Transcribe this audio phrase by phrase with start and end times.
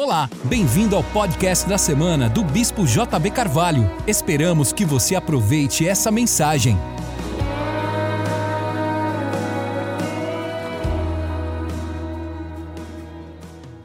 [0.00, 3.82] Olá, bem-vindo ao podcast da semana do Bispo JB Carvalho.
[4.06, 6.76] Esperamos que você aproveite essa mensagem.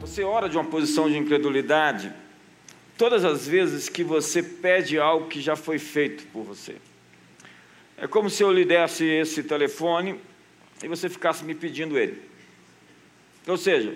[0.02, 2.12] Você ora de uma posição de incredulidade
[2.96, 6.76] todas as vezes que você pede algo que já foi feito por você.
[7.98, 10.20] É como se eu lhe desse esse telefone
[10.80, 12.22] e você ficasse me pedindo ele.
[13.48, 13.92] Ou seja,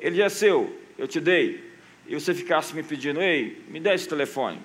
[0.00, 1.60] ele já é seu, eu te dei,
[2.06, 4.60] e você ficasse me pedindo, ei, me dê esse telefone.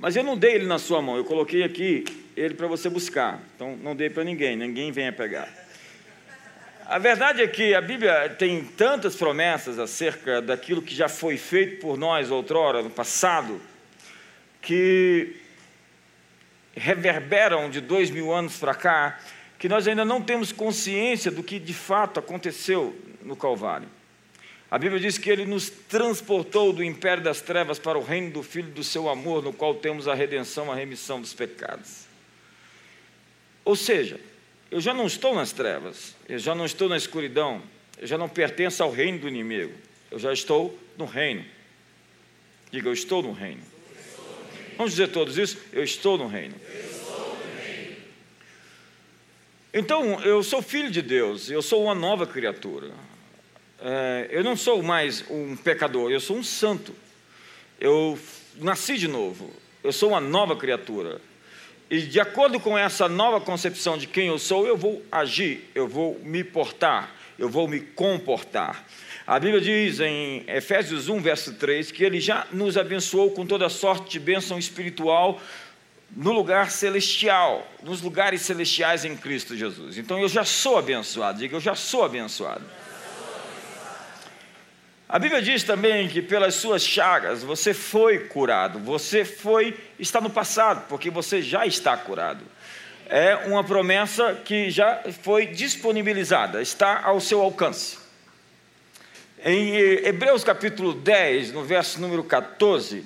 [0.00, 2.04] Mas eu não dei ele na sua mão, eu coloquei aqui
[2.36, 3.40] ele para você buscar.
[3.54, 5.48] Então não dei para ninguém, ninguém venha pegar.
[6.86, 11.80] A verdade é que a Bíblia tem tantas promessas acerca daquilo que já foi feito
[11.80, 13.60] por nós outrora, no passado,
[14.60, 15.36] que
[16.74, 19.20] reverberam de dois mil anos para cá,
[19.56, 23.99] que nós ainda não temos consciência do que de fato aconteceu no Calvário.
[24.70, 28.42] A Bíblia diz que ele nos transportou do império das trevas para o reino do
[28.42, 32.04] Filho do seu amor, no qual temos a redenção, a remissão dos pecados.
[33.64, 34.20] Ou seja,
[34.70, 37.60] eu já não estou nas trevas, eu já não estou na escuridão,
[37.98, 39.74] eu já não pertenço ao reino do inimigo,
[40.08, 41.44] eu já estou no reino.
[42.70, 43.62] Diga, eu estou no reino.
[44.76, 45.58] Vamos dizer todos isso?
[45.72, 46.54] Eu estou no reino.
[49.74, 52.92] Então, eu sou filho de Deus, eu sou uma nova criatura
[54.30, 56.94] eu não sou mais um pecador, eu sou um santo.
[57.80, 58.18] Eu
[58.56, 59.50] nasci de novo,
[59.82, 61.20] eu sou uma nova criatura.
[61.90, 65.88] E de acordo com essa nova concepção de quem eu sou, eu vou agir, eu
[65.88, 68.86] vou me portar, eu vou me comportar.
[69.26, 73.68] A Bíblia diz em Efésios 1, verso 3, que Ele já nos abençoou com toda
[73.68, 75.40] sorte de bênção espiritual
[76.14, 79.98] no lugar celestial, nos lugares celestiais em Cristo Jesus.
[79.98, 82.64] Então eu já sou abençoado, diga, eu já sou abençoado.
[85.12, 90.30] A Bíblia diz também que pelas suas chagas você foi curado, você foi, está no
[90.30, 92.44] passado, porque você já está curado.
[93.08, 97.98] É uma promessa que já foi disponibilizada, está ao seu alcance.
[99.44, 103.04] Em Hebreus capítulo 10, no verso número 14,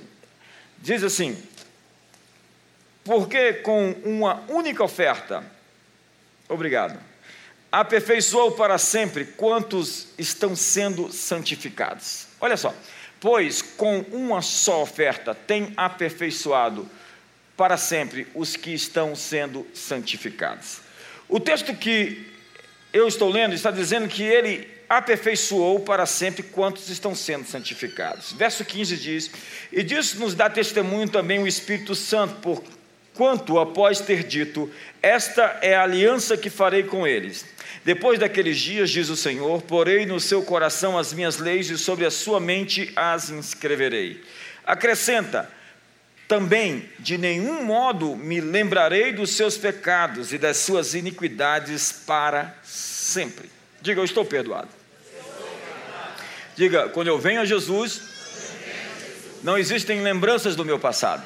[0.77, 1.43] diz assim:
[3.03, 5.43] Porque com uma única oferta,
[6.51, 7.14] obrigado
[7.75, 12.29] aperfeiçoou para sempre quantos estão sendo santificados.
[12.41, 12.73] Olha só,
[13.19, 16.89] pois com uma só oferta tem aperfeiçoado
[17.57, 20.83] para sempre os que estão sendo santificados.
[21.29, 22.25] O texto que
[22.93, 28.33] eu estou lendo está dizendo que ele aperfeiçoou para sempre quantos estão sendo santificados.
[28.35, 29.31] Verso 15 diz:
[29.73, 32.63] E disso nos dá testemunho também o Espírito Santo, por
[33.15, 34.71] quanto após ter dito:
[35.01, 37.45] Esta é a aliança que farei com eles
[37.85, 42.07] depois daqueles dias, diz o Senhor, porei no seu coração as minhas leis e sobre
[42.07, 44.25] a sua mente as inscreverei.
[44.65, 45.51] Acrescenta,
[46.27, 53.51] também de nenhum modo me lembrarei dos seus pecados e das suas iniquidades para sempre.
[53.83, 54.71] Diga, eu estou perdoado.
[56.57, 58.01] Diga, quando eu venho a Jesus,
[59.43, 61.23] não existem lembranças do meu passado,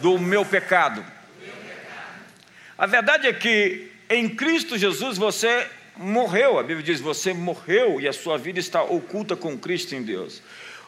[0.00, 1.04] do meu pecado.
[2.76, 5.66] A verdade é que em Cristo Jesus você
[5.96, 10.02] morreu, a Bíblia diz: você morreu e a sua vida está oculta com Cristo em
[10.02, 10.42] Deus.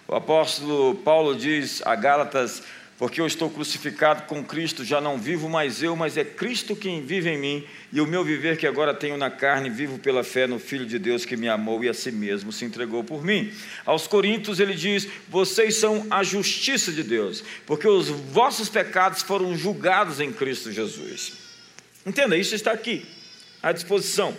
[0.08, 2.62] O apóstolo Paulo diz a Gálatas:
[3.02, 7.04] porque eu estou crucificado com Cristo, já não vivo mais eu, mas é Cristo quem
[7.04, 10.46] vive em mim, e o meu viver que agora tenho na carne, vivo pela fé
[10.46, 13.52] no Filho de Deus que me amou e a si mesmo se entregou por mim.
[13.84, 19.58] Aos Coríntios ele diz: vocês são a justiça de Deus, porque os vossos pecados foram
[19.58, 21.32] julgados em Cristo Jesus.
[22.06, 23.04] Entenda, isso está aqui,
[23.60, 24.32] à disposição.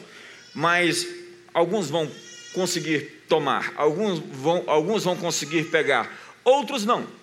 [0.53, 1.06] Mas
[1.53, 2.09] alguns vão
[2.53, 6.09] conseguir tomar, alguns vão, alguns vão conseguir pegar,
[6.46, 7.22] outros não.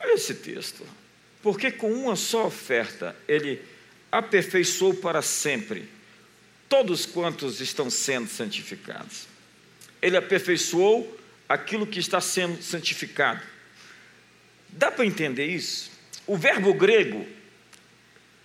[0.00, 0.86] Olha esse texto.
[1.42, 3.62] Porque com uma só oferta ele
[4.10, 5.88] aperfeiçoou para sempre
[6.68, 9.26] todos quantos estão sendo santificados.
[10.02, 11.18] Ele aperfeiçoou
[11.48, 13.42] aquilo que está sendo santificado.
[14.68, 15.90] Dá para entender isso?
[16.26, 17.26] O verbo grego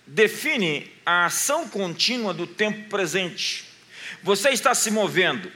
[0.06, 3.64] define a ação contínua do tempo presente.
[4.22, 5.50] Você está se movendo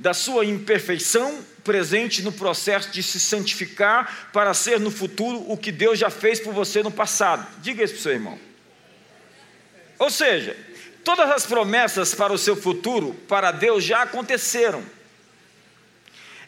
[0.00, 5.70] da sua imperfeição presente no processo de se santificar para ser no futuro o que
[5.70, 7.46] Deus já fez por você no passado.
[7.60, 8.38] Diga isso para o seu irmão.
[9.98, 10.56] Ou seja,
[11.04, 14.82] todas as promessas para o seu futuro, para Deus, já aconteceram.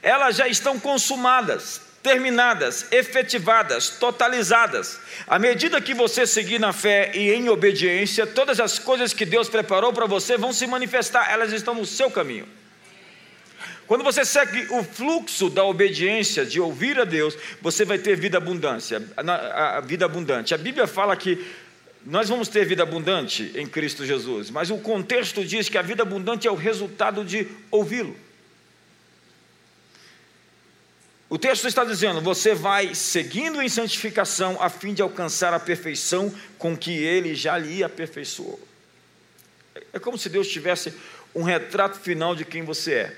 [0.02, 4.98] Elas já estão consumadas terminadas, efetivadas, totalizadas.
[5.24, 9.48] À medida que você seguir na fé e em obediência, todas as coisas que Deus
[9.48, 12.48] preparou para você vão se manifestar, elas estão no seu caminho.
[13.92, 18.38] Quando você segue o fluxo da obediência, de ouvir a Deus, você vai ter vida
[18.38, 20.54] abundância, a, vida abundante.
[20.54, 21.46] A Bíblia fala que
[22.02, 26.02] nós vamos ter vida abundante em Cristo Jesus, mas o contexto diz que a vida
[26.02, 28.16] abundante é o resultado de ouvi-lo.
[31.28, 36.34] O texto está dizendo: você vai seguindo em santificação a fim de alcançar a perfeição
[36.56, 38.58] com que ele já lhe aperfeiçoou.
[39.92, 40.94] É como se Deus tivesse
[41.34, 43.16] um retrato final de quem você é,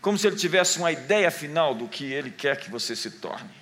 [0.00, 3.60] como se Ele tivesse uma ideia final do que Ele quer que você se torne.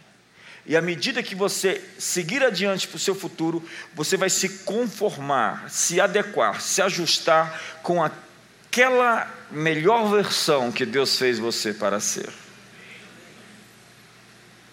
[0.66, 5.70] E à medida que você seguir adiante para o seu futuro, você vai se conformar,
[5.70, 12.28] se adequar, se ajustar com aquela melhor versão que Deus fez você para ser.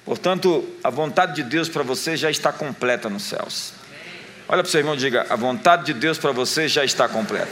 [0.03, 3.73] Portanto, a vontade de Deus para você já está completa nos céus.
[4.47, 7.07] Olha para o seu irmão e diga: a vontade de Deus para você já está
[7.07, 7.51] completa.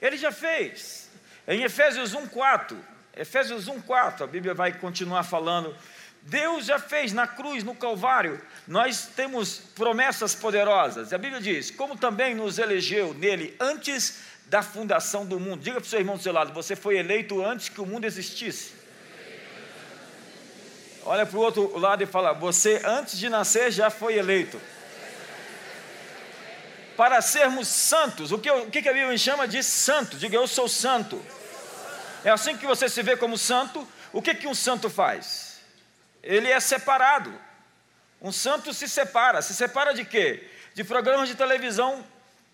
[0.00, 1.08] Ele já fez.
[1.48, 2.76] Em Efésios 1:4,
[3.16, 5.74] Efésios 1:4, a Bíblia vai continuar falando.
[6.22, 8.40] Deus já fez na cruz, no Calvário.
[8.66, 11.12] Nós temos promessas poderosas.
[11.12, 15.62] A Bíblia diz: como também nos elegeu nele antes da fundação do mundo.
[15.62, 18.04] Diga para o seu irmão do seu lado: você foi eleito antes que o mundo
[18.04, 18.74] existisse.
[21.04, 24.60] Olha para o outro lado e fala: você antes de nascer já foi eleito.
[26.96, 30.16] Para sermos santos, o que, o que a Bíblia chama de santo?
[30.16, 31.22] Diga eu sou santo.
[32.24, 33.86] É assim que você se vê como santo.
[34.12, 35.60] O que, que um santo faz?
[36.22, 37.32] Ele é separado.
[38.20, 39.42] Um santo se separa.
[39.42, 40.48] Se separa de quê?
[40.74, 42.04] De programas de televisão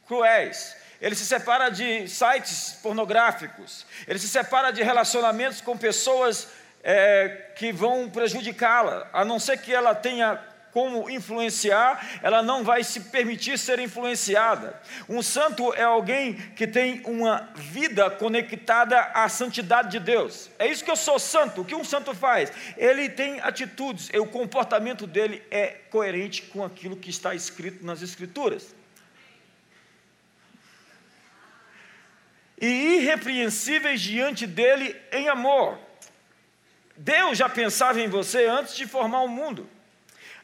[0.07, 6.47] cruéis ele se separa de sites pornográficos, ele se separa de relacionamentos com pessoas
[6.81, 10.41] é, que vão prejudicá-la, a não ser que ela tenha
[10.73, 14.81] como influenciar, ela não vai se permitir ser influenciada.
[15.09, 20.51] Um santo é alguém que tem uma vida conectada à santidade de Deus.
[20.59, 21.61] É isso que eu sou santo.
[21.61, 22.51] O que um santo faz?
[22.77, 28.75] Ele tem atitudes, o comportamento dele é coerente com aquilo que está escrito nas Escrituras.
[32.63, 35.77] e irrepreensíveis diante dele em amor.
[36.97, 39.69] Deus já pensava em você antes de formar o mundo.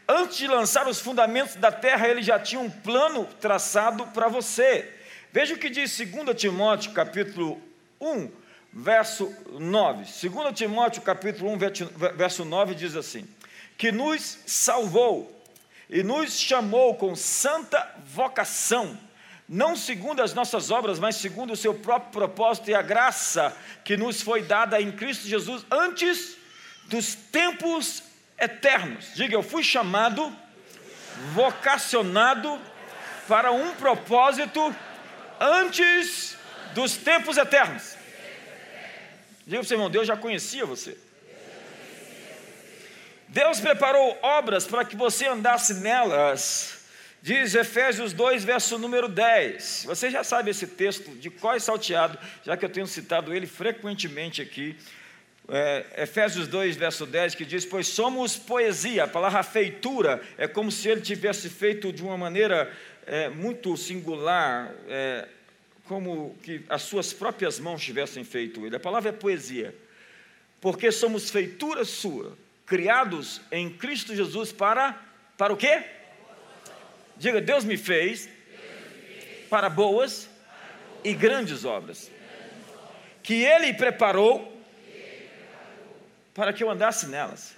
[0.08, 4.90] Antes de lançar os fundamentos da terra, ele já tinha um plano traçado para você.
[5.30, 7.60] Veja o que diz 2 Timóteo, capítulo
[8.00, 8.30] 1,
[8.72, 10.04] verso 9.
[10.28, 11.58] 2 Timóteo, capítulo 1,
[12.16, 13.28] verso 9 diz assim:
[13.76, 15.30] Que nos salvou
[15.90, 18.98] e nos chamou com santa vocação
[19.48, 23.96] não segundo as nossas obras, mas segundo o seu próprio propósito e a graça que
[23.96, 26.36] nos foi dada em Cristo Jesus antes
[26.84, 28.02] dos tempos
[28.40, 29.14] eternos.
[29.14, 30.34] Diga, eu fui chamado,
[31.32, 32.58] vocacionado
[33.26, 34.74] para um propósito
[35.40, 36.36] antes
[36.74, 37.96] dos tempos eternos.
[39.46, 40.96] Diga para o seu irmão, Deus já conhecia você.
[43.28, 46.78] Deus preparou obras para que você andasse nelas
[47.20, 49.84] Diz Efésios 2, verso número 10.
[49.86, 53.46] Você já sabe esse texto de qual é salteado, já que eu tenho citado ele
[53.46, 54.76] frequentemente aqui.
[55.50, 59.04] É, Efésios 2, verso 10, que diz: Pois somos poesia.
[59.04, 62.70] A palavra feitura é como se ele tivesse feito de uma maneira
[63.06, 65.26] é, muito singular, é,
[65.86, 68.76] como que as suas próprias mãos tivessem feito ele.
[68.76, 69.74] A palavra é poesia.
[70.60, 72.36] Porque somos feitura sua,
[72.66, 75.00] criados em Cristo Jesus para,
[75.38, 75.82] para o quê?
[77.16, 78.28] Diga, Deus me fez
[79.48, 80.28] para boas
[81.02, 82.10] e grandes obras,
[83.22, 84.57] que Ele preparou
[86.38, 87.52] para que eu andasse nelas.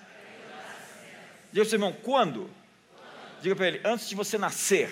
[1.52, 2.50] Diga para o seu irmão, quando?
[3.42, 4.90] Diga para ele, antes de você nascer,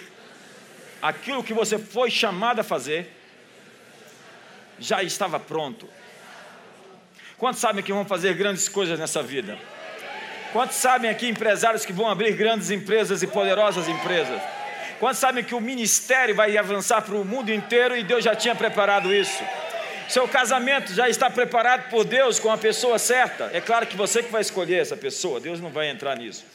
[1.01, 3.11] aquilo que você foi chamado a fazer,
[4.79, 5.89] já estava pronto.
[7.39, 9.59] Quantos sabem que vão fazer grandes coisas nessa vida?
[10.53, 14.39] Quantos sabem aqui empresários que vão abrir grandes empresas e poderosas empresas?
[15.01, 18.55] Quantos sabem que o ministério vai avançar para o mundo inteiro e Deus já tinha
[18.55, 19.43] preparado isso?
[20.09, 23.51] Seu casamento já está preparado por Deus com a pessoa certa.
[23.53, 26.47] É claro que você que vai escolher essa pessoa, Deus não vai entrar nisso.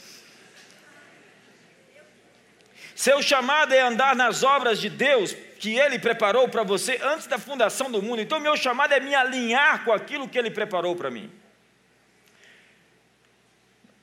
[2.95, 7.37] Seu chamado é andar nas obras de Deus que Ele preparou para você antes da
[7.37, 8.21] fundação do mundo.
[8.21, 11.31] Então, meu chamado é me alinhar com aquilo que Ele preparou para mim.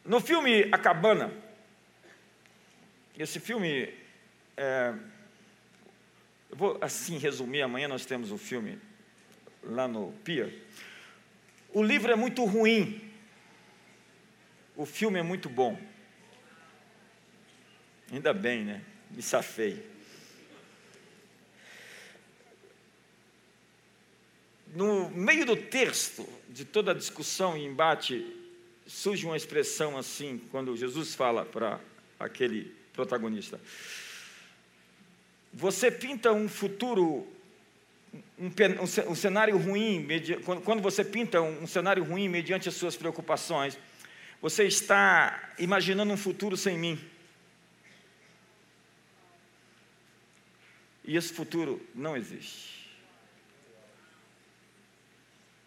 [0.04, 1.33] No filme A Cabana,
[3.19, 3.92] esse filme
[4.57, 4.92] é,
[6.50, 8.80] eu vou assim resumir, amanhã nós temos o um filme
[9.62, 10.52] lá no Pia.
[11.72, 13.00] O livro é muito ruim,
[14.76, 15.78] o filme é muito bom.
[18.12, 18.82] Ainda bem, né?
[19.10, 19.90] Me safei.
[24.74, 28.24] no meio do texto, de toda a discussão e embate,
[28.86, 31.80] surge uma expressão assim, quando Jesus fala para
[32.18, 33.60] aquele protagonista:
[35.52, 37.26] Você pinta um futuro,
[38.40, 40.06] um, um, cenário ruim,
[40.64, 43.78] quando você pinta um, um cenário ruim mediante as suas preocupações,
[44.40, 46.99] você está imaginando um futuro sem mim.
[51.04, 52.80] E esse futuro não existe.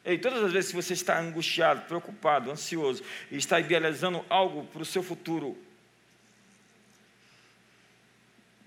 [0.03, 4.81] E todas as vezes que você está angustiado, preocupado, ansioso, e está idealizando algo para
[4.81, 5.55] o seu futuro,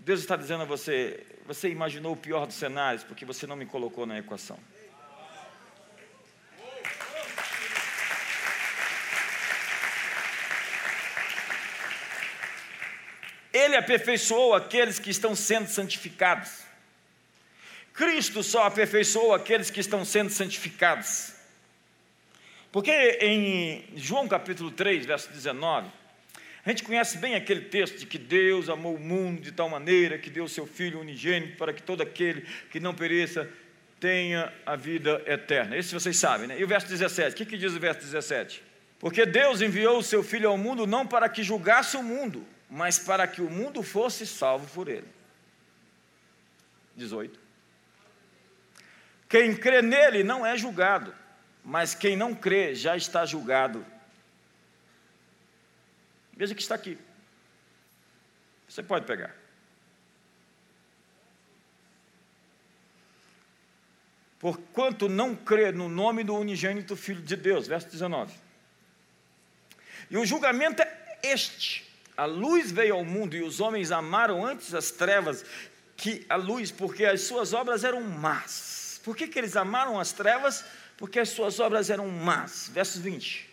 [0.06, 3.66] Deus está dizendo a você: você imaginou o pior dos cenários porque você não me
[3.66, 4.56] colocou na equação.
[13.52, 16.52] Ele aperfeiçoou aqueles que estão sendo santificados.
[17.92, 21.32] Cristo só aperfeiçoou aqueles que estão sendo santificados.
[22.70, 25.90] Porque em João capítulo 3, verso 19,
[26.66, 30.18] a gente conhece bem aquele texto de que Deus amou o mundo de tal maneira
[30.18, 32.40] que deu seu Filho unigênito para que todo aquele
[32.72, 33.48] que não pereça
[34.00, 35.76] tenha a vida eterna.
[35.76, 36.58] Esse vocês sabem, né?
[36.58, 38.64] E o verso 17, o que, que diz o verso 17?
[38.98, 42.98] Porque Deus enviou o seu Filho ao mundo não para que julgasse o mundo, mas
[42.98, 45.06] para que o mundo fosse salvo por ele.
[46.96, 47.38] 18.
[49.28, 51.14] Quem crê nele não é julgado,
[51.64, 53.86] mas quem não crê já está julgado.
[56.36, 56.98] Veja que está aqui.
[58.68, 59.34] Você pode pegar.
[64.38, 68.34] Porquanto não crê no nome do unigênito Filho de Deus, verso 19.
[70.10, 74.74] E o julgamento é este: a luz veio ao mundo e os homens amaram antes
[74.74, 75.44] as trevas
[75.96, 78.76] que a luz, porque as suas obras eram más
[79.06, 80.64] por que, que eles amaram as trevas?
[80.96, 82.68] Porque as suas obras eram más.
[82.74, 83.45] Verso 20.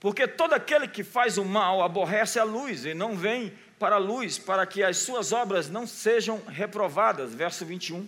[0.00, 3.98] Porque todo aquele que faz o mal aborrece a luz e não vem para a
[3.98, 7.34] luz, para que as suas obras não sejam reprovadas.
[7.34, 8.06] Verso 21.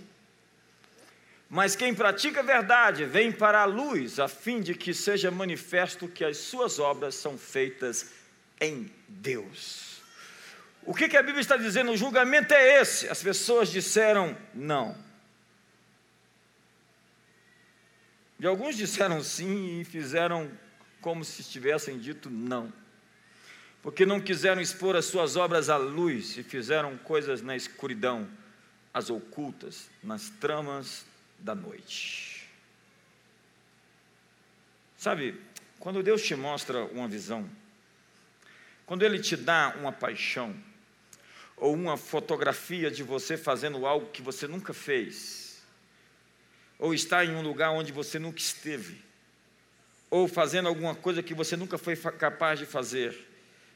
[1.48, 6.06] Mas quem pratica a verdade vem para a luz, a fim de que seja manifesto
[6.06, 8.12] que as suas obras são feitas
[8.60, 10.00] em Deus.
[10.84, 11.90] O que, que a Bíblia está dizendo?
[11.90, 13.08] O julgamento é esse.
[13.08, 14.96] As pessoas disseram não.
[18.38, 20.50] E alguns disseram sim e fizeram
[21.00, 22.72] como se tivessem dito não.
[23.82, 28.28] Porque não quiseram expor as suas obras à luz e fizeram coisas na escuridão,
[28.92, 31.04] as ocultas, nas tramas
[31.38, 32.48] da noite.
[34.98, 35.40] Sabe,
[35.78, 37.48] quando Deus te mostra uma visão,
[38.84, 40.54] quando Ele te dá uma paixão,
[41.56, 45.62] ou uma fotografia de você fazendo algo que você nunca fez,
[46.78, 49.02] ou está em um lugar onde você nunca esteve,
[50.10, 53.16] ou fazendo alguma coisa que você nunca foi capaz de fazer.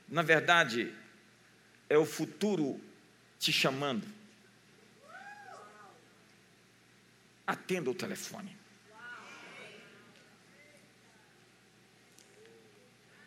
[0.08, 0.92] Na verdade,
[1.88, 2.80] é o futuro
[3.38, 4.06] te chamando.
[7.46, 8.56] Atenda o telefone.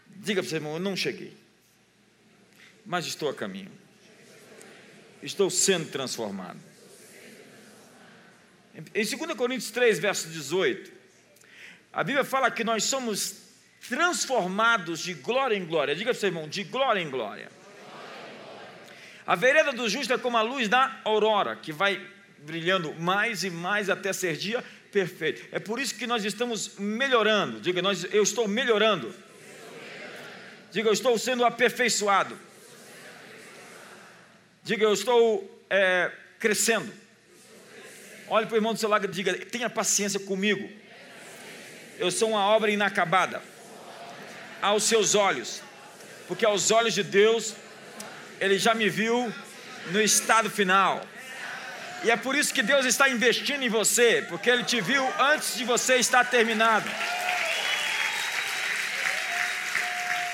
[0.07, 1.37] Diga para o seu irmão: Eu não cheguei,
[2.85, 3.71] mas estou a caminho.
[5.21, 6.59] Estou sendo transformado.
[8.75, 10.96] Em 2 Coríntios 3, verso 18,
[11.97, 13.37] a Bíblia fala que nós somos
[13.89, 15.95] transformados de glória em glória.
[15.95, 17.49] Diga para o seu irmão, de glória em glória.
[19.25, 21.99] A vereda do justo é como a luz da aurora, que vai
[22.37, 25.43] brilhando mais e mais até ser dia perfeito.
[25.51, 27.59] É por isso que nós estamos melhorando.
[27.59, 29.11] Diga, nós, eu estou melhorando.
[30.71, 32.37] Diga, eu estou sendo aperfeiçoado.
[34.63, 36.93] Diga, eu estou é, crescendo.
[38.27, 40.85] Olhe para o irmão do seu lado e diga: tenha paciência comigo.
[41.99, 43.41] Eu sou uma obra inacabada
[44.61, 45.63] aos seus olhos,
[46.27, 47.55] porque aos olhos de Deus,
[48.39, 49.33] Ele já me viu
[49.91, 51.01] no estado final.
[52.03, 55.57] E é por isso que Deus está investindo em você, porque Ele te viu antes
[55.57, 56.87] de você estar terminado.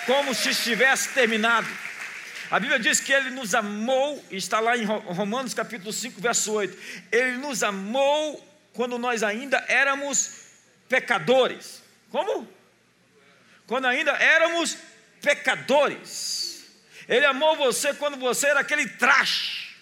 [0.05, 1.67] Como se estivesse terminado.
[2.51, 6.77] A Bíblia diz que ele nos amou, está lá em Romanos capítulo 5, verso 8.
[7.09, 10.42] Ele nos amou quando nós ainda éramos
[10.93, 11.81] pecadores.
[12.11, 12.47] Como?
[13.65, 14.77] Quando ainda éramos
[15.21, 16.65] pecadores.
[17.09, 19.75] Ele amou você quando você era aquele traste.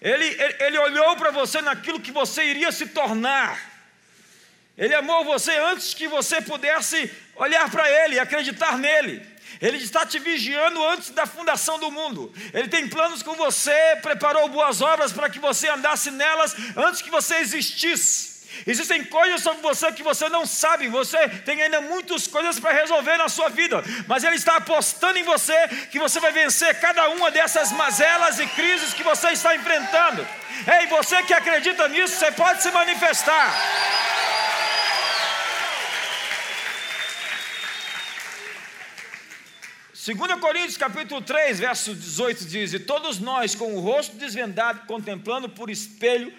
[0.00, 3.60] Ele, ele, ele olhou para você naquilo que você iria se tornar.
[4.76, 9.26] Ele amou você antes que você pudesse olhar para Ele, acreditar nele.
[9.60, 12.32] Ele está te vigiando antes da fundação do mundo.
[12.54, 17.10] Ele tem planos com você, preparou boas obras para que você andasse nelas antes que
[17.10, 18.37] você existisse.
[18.66, 23.16] Existem coisas sobre você que você não sabe, você tem ainda muitas coisas para resolver
[23.16, 25.56] na sua vida, mas Ele está apostando em você
[25.90, 30.26] que você vai vencer cada uma dessas mazelas e crises que você está enfrentando.
[30.80, 33.54] Ei, você que acredita nisso, você pode se manifestar.
[40.14, 45.50] 2 Coríntios capítulo 3, verso 18 diz: E todos nós, com o rosto desvendado, contemplando
[45.50, 46.32] por espelho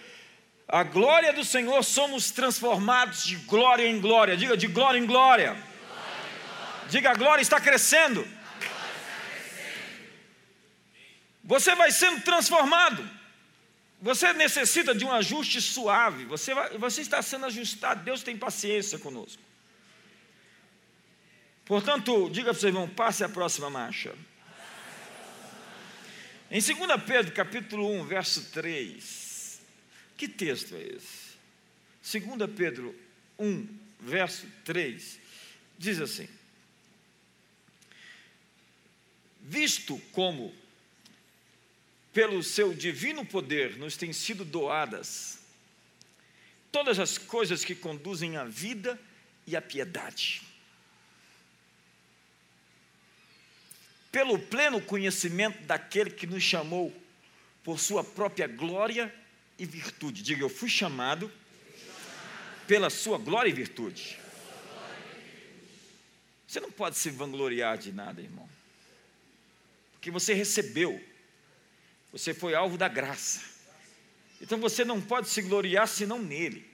[0.72, 4.38] a glória do Senhor, somos transformados de glória em glória.
[4.38, 5.54] Diga de glória em glória.
[5.54, 6.90] glória, glória.
[6.90, 8.26] Diga a glória está crescendo.
[11.44, 13.10] Você vai sendo transformado.
[14.00, 16.26] Você necessita de um ajuste suave.
[16.26, 18.04] Você, vai, você está sendo ajustado.
[18.04, 19.42] Deus tem paciência conosco.
[21.66, 24.14] Portanto, diga para o seu irmão, passe a próxima marcha.
[26.52, 29.29] Em 2 Pedro, capítulo 1, verso 3.
[30.20, 32.20] Que texto é esse?
[32.20, 32.94] 2 Pedro
[33.40, 33.66] 1,
[34.02, 35.18] verso 3.
[35.78, 36.28] Diz assim:
[39.40, 40.54] Visto como
[42.12, 45.40] pelo seu divino poder nos têm sido doadas
[46.70, 49.00] todas as coisas que conduzem à vida
[49.48, 50.42] e à piedade
[54.12, 56.94] pelo pleno conhecimento daquele que nos chamou
[57.64, 59.16] por sua própria glória
[59.60, 60.24] e virtude.
[60.24, 61.32] Diga, eu fui chamado
[62.66, 64.18] pela sua glória e virtude.
[66.48, 68.50] Você não pode se vangloriar de nada, irmão.
[69.94, 71.04] Porque você recebeu,
[72.12, 73.42] você foi alvo da graça.
[74.42, 76.68] Então você não pode se gloriar senão nele.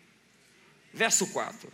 [0.94, 1.72] Verso 4.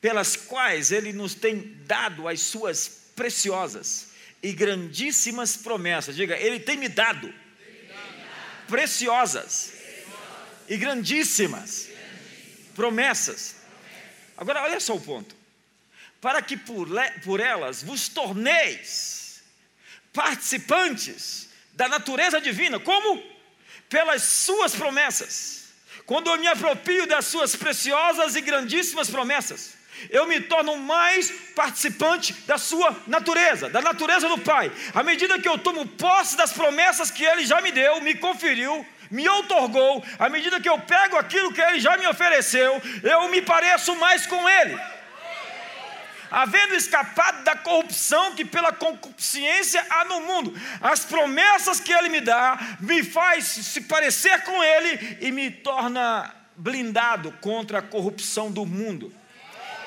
[0.00, 4.08] Pelas quais ele nos tem dado as suas preciosas
[4.42, 6.14] e grandíssimas promessas.
[6.14, 7.32] Diga, Ele tem me dado
[8.68, 9.72] preciosas
[10.68, 11.88] e grandíssimas
[12.74, 13.56] promessas.
[14.36, 15.34] Agora, olha só o ponto.
[16.20, 16.88] Para que por,
[17.24, 19.42] por elas vos torneis
[20.12, 23.22] participantes da natureza divina, como?
[23.88, 25.64] Pelas suas promessas.
[26.06, 32.32] Quando eu me aproprio das suas preciosas e grandíssimas promessas eu me torno mais participante
[32.46, 34.70] da sua natureza, da natureza do Pai.
[34.94, 38.86] À medida que eu tomo posse das promessas que Ele já me deu, me conferiu,
[39.10, 43.40] me outorgou, à medida que eu pego aquilo que Ele já me ofereceu, eu me
[43.42, 44.78] pareço mais com Ele.
[46.30, 52.20] Havendo escapado da corrupção que pela concupiscência há no mundo, as promessas que Ele me
[52.20, 58.66] dá me faz se parecer com Ele e me torna blindado contra a corrupção do
[58.66, 59.14] mundo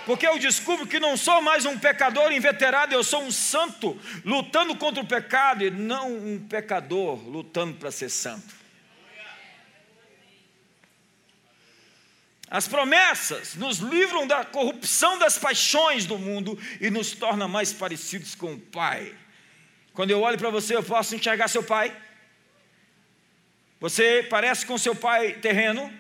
[0.08, 4.74] porque eu descubro que não sou mais um pecador inveterado, eu sou um santo lutando
[4.78, 8.56] contra o pecado e não um pecador lutando para ser santo.
[12.50, 18.34] As promessas nos livram da corrupção das paixões do mundo e nos torna mais parecidos
[18.34, 19.14] com o Pai.
[19.92, 21.94] Quando eu olho para você, eu posso enxergar seu pai.
[23.82, 25.94] Você parece com seu pai terreno.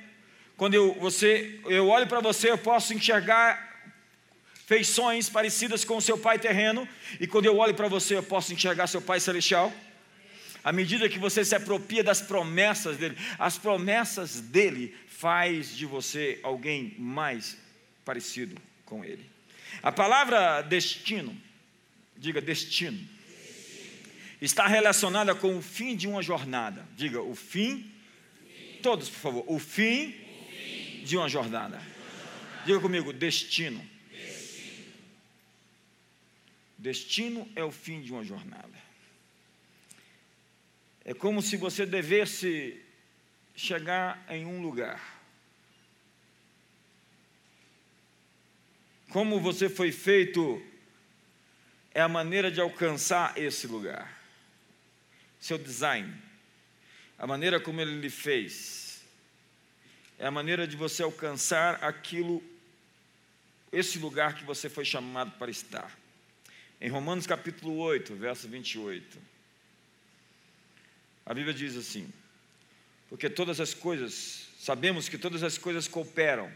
[0.55, 3.66] Quando eu, você, eu olho para você, eu posso enxergar
[4.67, 6.87] feições parecidas com o seu pai terreno,
[7.21, 9.73] e quando eu olho para você, eu posso enxergar seu pai celestial.
[10.61, 16.41] À medida que você se apropria das promessas dele, as promessas dele faz de você
[16.43, 17.57] alguém mais
[18.03, 19.25] parecido com ele.
[19.81, 21.33] A palavra destino,
[22.17, 22.99] diga destino,
[24.41, 26.85] está relacionada com o fim de uma jornada.
[26.97, 27.89] Diga o fim,
[28.83, 30.13] todos por favor, o fim
[31.05, 31.81] de uma jornada.
[32.65, 33.95] Diga comigo, destino.
[36.77, 38.87] Destino é o fim de uma jornada.
[41.03, 42.79] É como se você devesse
[43.55, 45.17] chegar em um lugar.
[49.09, 50.61] Como você foi feito
[51.93, 54.15] é a maneira de alcançar esse lugar.
[55.39, 56.13] Seu design,
[57.17, 59.01] a maneira como ele lhe fez,
[60.19, 62.43] é a maneira de você alcançar aquilo,
[63.71, 65.97] esse lugar que você foi chamado para estar.
[66.79, 69.17] Em Romanos capítulo 8, verso 28,
[71.25, 72.07] a Bíblia diz assim:
[73.09, 76.51] Porque todas as coisas, sabemos que todas as coisas cooperam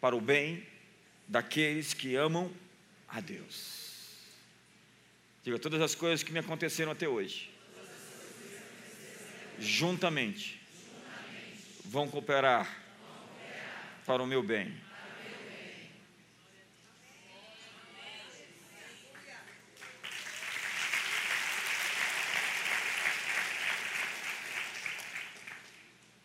[0.00, 0.64] para o bem
[1.26, 2.52] daqueles que amam
[3.08, 3.88] a Deus.
[5.42, 7.50] Diga, todas as coisas que me aconteceram até hoje,
[9.58, 10.62] juntamente,
[11.84, 12.80] vão cooperar
[14.06, 14.87] para o meu bem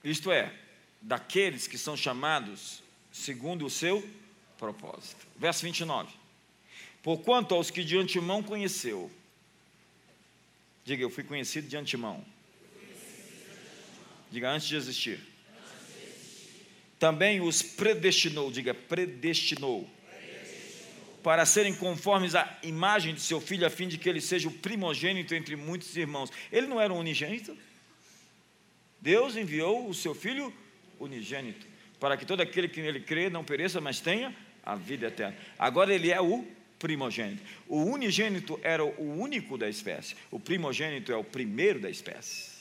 [0.04, 0.54] isto é,
[1.02, 4.08] daqueles que são chamados segundo o seu
[4.58, 5.26] propósito.
[5.38, 6.12] Verso 29.
[7.02, 9.12] Porquanto aos que de antemão conheceu,
[10.86, 12.24] diga, eu fui conhecido de antemão.
[14.32, 15.20] Diga, antes de existir.
[16.98, 19.90] Também os predestinou, diga, predestinou
[21.22, 24.52] para serem conformes à imagem de seu filho, a fim de que ele seja o
[24.52, 26.30] primogênito entre muitos irmãos.
[26.52, 27.58] Ele não era um unigênito?
[29.04, 30.54] Deus enviou o seu filho
[30.98, 31.68] unigênito,
[32.00, 34.34] para que todo aquele que nele crê não pereça, mas tenha
[34.66, 35.36] a vida eterna.
[35.60, 36.48] Agora ele é o
[36.80, 37.44] primogênito.
[37.68, 42.54] O unigênito era o único da espécie, o primogênito é o primeiro da espécie.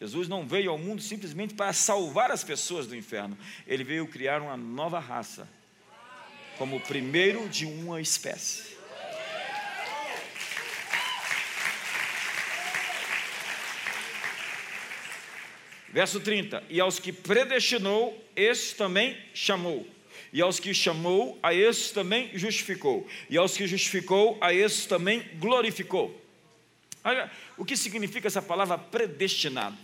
[0.00, 4.40] Jesus não veio ao mundo simplesmente para salvar as pessoas do inferno, ele veio criar
[4.40, 5.46] uma nova raça
[6.56, 8.73] como o primeiro de uma espécie.
[15.94, 19.86] Verso 30: E aos que predestinou, esses também chamou.
[20.32, 23.06] E aos que chamou, a esses também justificou.
[23.30, 26.20] E aos que justificou, a esses também glorificou.
[27.04, 29.76] Olha o que significa essa palavra predestinado.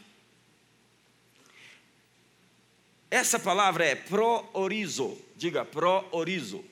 [3.09, 5.16] Essa palavra é pro-orizo.
[5.37, 6.64] Diga pro-orizo.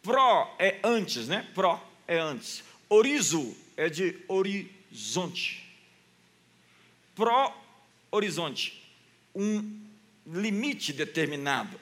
[0.00, 1.44] Pro é antes, né?
[1.56, 2.62] Pro é antes.
[2.88, 5.63] Orizo é de horizonte.
[7.14, 8.82] Pro-horizonte.
[9.34, 9.80] Um
[10.26, 11.80] limite determinado.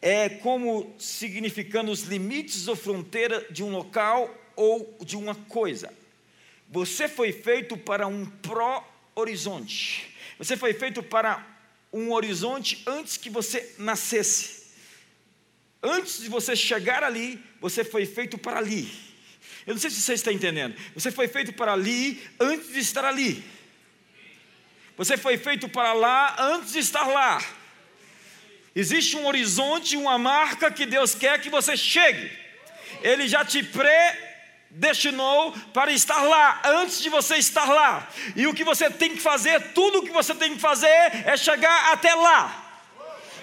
[0.00, 5.92] É como significando os limites ou fronteira de um local ou de uma coisa.
[6.68, 10.14] Você foi feito para um pró-horizonte.
[10.38, 11.44] Você foi feito para
[11.92, 14.66] um horizonte antes que você nascesse.
[15.82, 18.90] Antes de você chegar ali, você foi feito para ali.
[19.66, 20.76] Eu não sei se você está entendendo.
[20.94, 23.42] Você foi feito para ali antes de estar ali.
[24.96, 27.42] Você foi feito para lá antes de estar lá.
[28.74, 32.30] Existe um horizonte, uma marca que Deus quer que você chegue.
[33.02, 34.26] Ele já te pre
[34.70, 38.06] destinou para estar lá, antes de você estar lá.
[38.34, 40.88] E o que você tem que fazer, tudo o que você tem que fazer
[41.24, 42.64] é chegar até lá.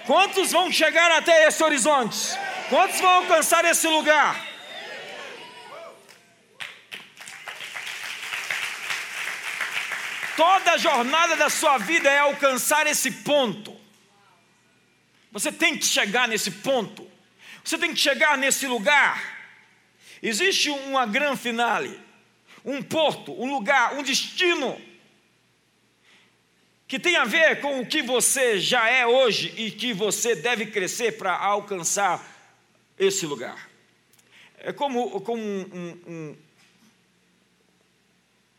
[0.06, 2.38] Quantos vão chegar até esse horizonte?
[2.68, 4.53] Quantos vão alcançar esse lugar?
[10.36, 13.74] Toda a jornada da sua vida é alcançar esse ponto.
[15.30, 17.08] Você tem que chegar nesse ponto.
[17.62, 19.34] Você tem que chegar nesse lugar.
[20.22, 22.00] Existe uma grande finale,
[22.64, 24.80] um porto, um lugar, um destino
[26.86, 30.66] que tem a ver com o que você já é hoje e que você deve
[30.66, 32.24] crescer para alcançar
[32.98, 33.68] esse lugar.
[34.58, 36.36] É como, como um, um,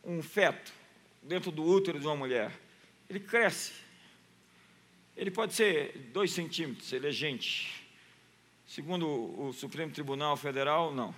[0.04, 0.75] um, um feto
[1.26, 2.52] dentro do útero de uma mulher.
[3.08, 3.72] Ele cresce.
[5.16, 7.84] Ele pode ser dois centímetros, ele é gente.
[8.66, 9.06] Segundo
[9.40, 11.14] o Supremo Tribunal Federal, não.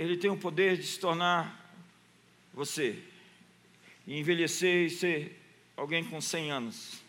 [0.00, 1.74] ele tem o poder de se tornar
[2.54, 2.98] você,
[4.06, 5.38] e envelhecer e ser
[5.76, 7.02] alguém com 100 anos,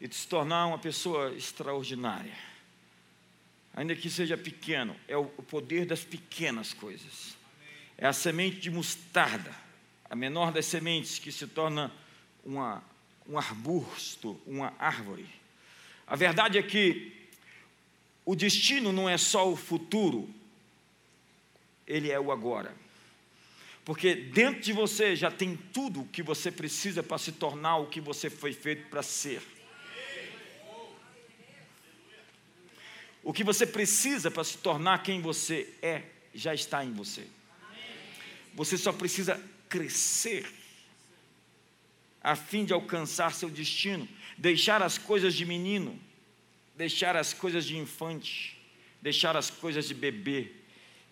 [0.00, 2.36] e se tornar uma pessoa extraordinária.
[3.74, 7.36] Ainda que seja pequeno, é o poder das pequenas coisas.
[7.96, 9.54] É a semente de mostarda,
[10.08, 11.92] a menor das sementes que se torna
[12.44, 12.82] uma,
[13.28, 15.28] um arbusto, uma árvore.
[16.06, 17.12] A verdade é que
[18.24, 20.28] o destino não é só o futuro,
[21.86, 22.74] ele é o agora.
[23.84, 27.86] Porque dentro de você já tem tudo o que você precisa para se tornar o
[27.86, 29.42] que você foi feito para ser.
[33.22, 36.02] O que você precisa para se tornar quem você é,
[36.34, 37.26] já está em você.
[38.54, 40.46] Você só precisa crescer
[42.22, 46.00] a fim de alcançar seu destino, deixar as coisas de menino,
[46.74, 48.58] deixar as coisas de infante,
[49.02, 50.50] deixar as coisas de bebê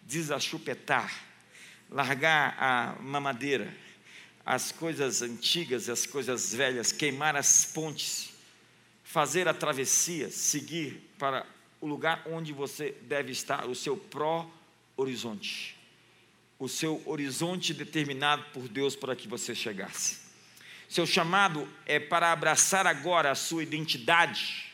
[0.04, 1.12] desachupetar,
[1.90, 3.72] largar a mamadeira,
[4.44, 8.32] as coisas antigas, as coisas velhas, queimar as pontes,
[9.04, 11.46] fazer a travessia, seguir para
[11.80, 15.76] o lugar onde você deve estar, o seu pró-horizonte,
[16.62, 20.20] o seu horizonte determinado por Deus para que você chegasse.
[20.88, 24.70] Seu chamado é para abraçar agora a sua identidade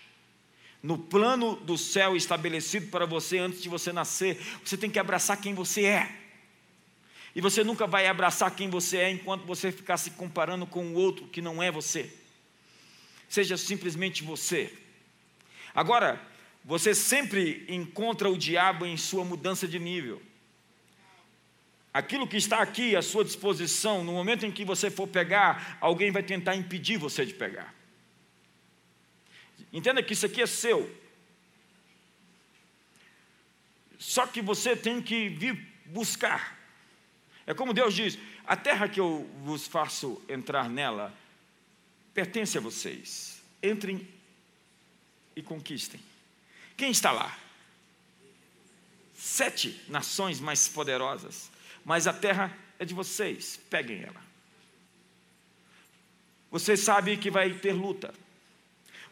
[0.82, 5.40] no plano do céu estabelecido para você antes de você nascer, você tem que abraçar
[5.40, 6.14] quem você é.
[7.34, 10.94] E você nunca vai abraçar quem você é enquanto você ficar se comparando com o
[10.94, 12.12] outro que não é você.
[13.30, 14.72] Seja simplesmente você.
[15.74, 16.20] Agora,
[16.62, 20.20] você sempre encontra o diabo em sua mudança de nível.
[21.98, 26.12] Aquilo que está aqui à sua disposição, no momento em que você for pegar, alguém
[26.12, 27.74] vai tentar impedir você de pegar.
[29.72, 30.88] Entenda que isso aqui é seu.
[33.98, 36.56] Só que você tem que vir buscar.
[37.44, 41.12] É como Deus diz: a terra que eu vos faço entrar nela
[42.14, 43.42] pertence a vocês.
[43.60, 44.06] Entrem
[45.34, 46.00] e conquistem.
[46.76, 47.36] Quem está lá?
[49.16, 51.50] Sete nações mais poderosas,
[51.88, 53.58] mas a terra é de vocês.
[53.70, 54.20] Peguem ela.
[56.50, 58.12] Você sabe que vai ter luta.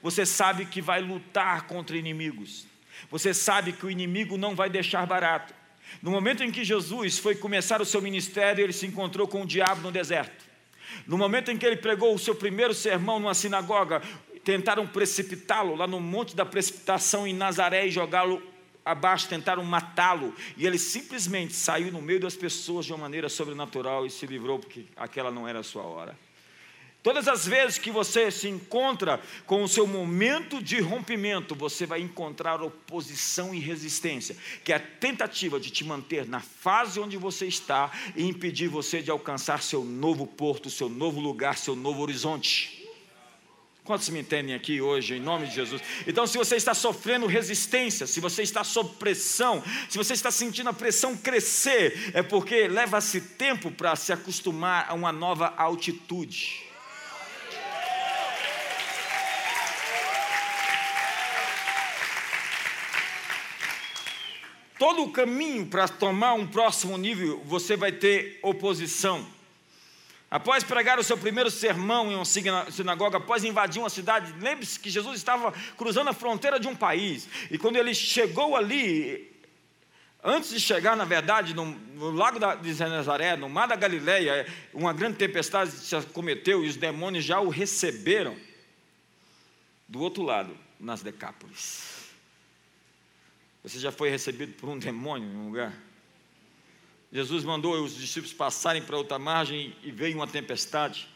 [0.02, 2.66] Você sabe que vai lutar contra inimigos.
[3.10, 5.54] Você sabe que o inimigo não vai deixar barato.
[6.02, 9.46] No momento em que Jesus foi começar o seu ministério, ele se encontrou com o
[9.46, 10.44] diabo no deserto.
[11.06, 14.02] No momento em que ele pregou o seu primeiro sermão numa sinagoga,
[14.44, 18.42] tentaram precipitá-lo lá no Monte da Precipitação em Nazaré e jogá-lo
[18.86, 20.32] abaixo, tentaram matá-lo.
[20.56, 24.60] E ele simplesmente saiu no meio das pessoas de uma maneira sobrenatural e se livrou,
[24.60, 26.16] porque aquela não era a sua hora.
[27.02, 32.00] Todas as vezes que você se encontra com o seu momento de rompimento, você vai
[32.00, 37.46] encontrar oposição e resistência, que é a tentativa de te manter na fase onde você
[37.46, 42.75] está e impedir você de alcançar seu novo porto, seu novo lugar, seu novo horizonte.
[43.86, 45.80] Quantos me entendem aqui hoje, em nome de Jesus?
[46.08, 50.68] Então, se você está sofrendo resistência, se você está sob pressão, se você está sentindo
[50.68, 56.66] a pressão crescer, é porque leva-se tempo para se acostumar a uma nova altitude.
[64.78, 69.35] todo o caminho para tomar um próximo nível, você vai ter oposição.
[70.30, 74.90] Após pregar o seu primeiro sermão em uma sinagoga, após invadir uma cidade, lembre-se que
[74.90, 77.28] Jesus estava cruzando a fronteira de um país.
[77.48, 79.32] E quando ele chegou ali,
[80.22, 84.92] antes de chegar, na verdade, no, no lago de Nazaré, no mar da Galileia, uma
[84.92, 88.36] grande tempestade se acometeu e os demônios já o receberam.
[89.88, 92.10] Do outro lado, nas Decápolis.
[93.62, 95.85] Você já foi recebido por um demônio em um lugar?
[97.12, 101.08] Jesus mandou os discípulos passarem para outra margem e veio uma tempestade.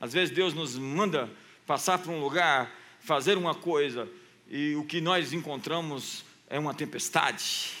[0.00, 1.28] Às vezes Deus nos manda
[1.66, 4.08] passar para um lugar, fazer uma coisa,
[4.48, 7.72] e o que nós encontramos é uma tempestade.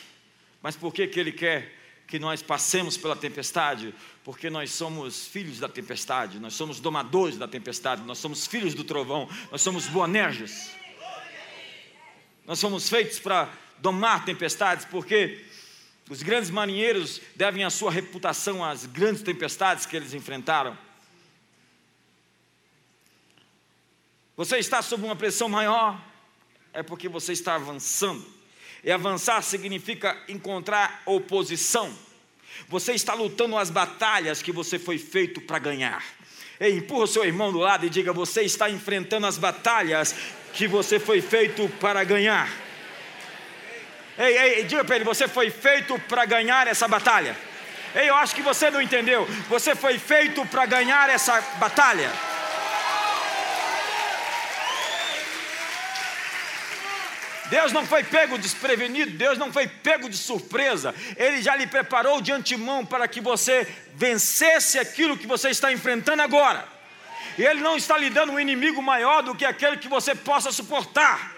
[0.60, 1.72] Mas por que, que Ele quer
[2.08, 3.94] que nós passemos pela tempestade?
[4.24, 8.82] Porque nós somos filhos da tempestade, nós somos domadores da tempestade, nós somos filhos do
[8.82, 10.72] trovão, nós somos boanerges.
[12.44, 15.44] Nós somos feitos para domar tempestades, porque
[16.08, 20.78] os grandes marinheiros devem a sua reputação às grandes tempestades que eles enfrentaram.
[24.36, 26.00] Você está sob uma pressão maior,
[26.72, 28.24] é porque você está avançando.
[28.84, 31.92] E avançar significa encontrar oposição.
[32.68, 36.04] Você está lutando as batalhas que você foi feito para ganhar.
[36.60, 40.14] Ei, empurra o seu irmão do lado e diga: Você está enfrentando as batalhas
[40.52, 42.65] que você foi feito para ganhar.
[44.18, 47.36] Ei, ei, diga para ele: você foi feito para ganhar essa batalha.
[47.94, 49.26] Ei, eu acho que você não entendeu.
[49.48, 52.10] Você foi feito para ganhar essa batalha.
[57.48, 62.20] Deus não foi pego desprevenido, Deus não foi pego de surpresa, Ele já lhe preparou
[62.20, 66.66] de antemão para que você vencesse aquilo que você está enfrentando agora.
[67.38, 70.50] E Ele não está lhe dando um inimigo maior do que aquele que você possa
[70.50, 71.35] suportar.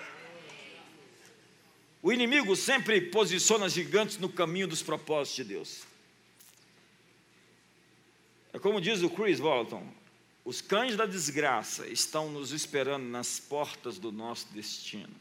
[2.02, 5.82] O inimigo sempre posiciona gigantes no caminho dos propósitos de Deus.
[8.52, 9.86] É como diz o Chris Walton:
[10.44, 15.14] os cães da desgraça estão nos esperando nas portas do nosso destino.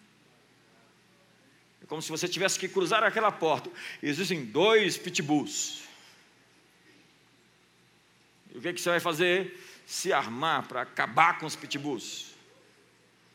[1.82, 3.70] É como se você tivesse que cruzar aquela porta.
[4.02, 5.84] Existem dois pitbulls.
[8.54, 9.56] E o que, é que você vai fazer?
[9.88, 12.34] se armar para acabar com os pitbulls.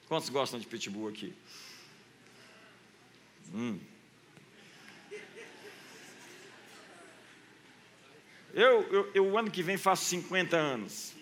[0.06, 1.32] Quantos gostam de pitbull aqui?
[3.52, 3.78] Hum.
[8.54, 11.14] Eu, eu, eu, ano que vem faço 50 anos.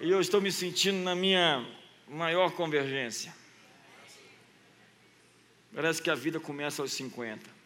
[0.00, 1.66] E eu estou me sentindo na minha
[2.08, 3.34] maior convergência.
[5.74, 7.56] Parece que a vida começa aos 50.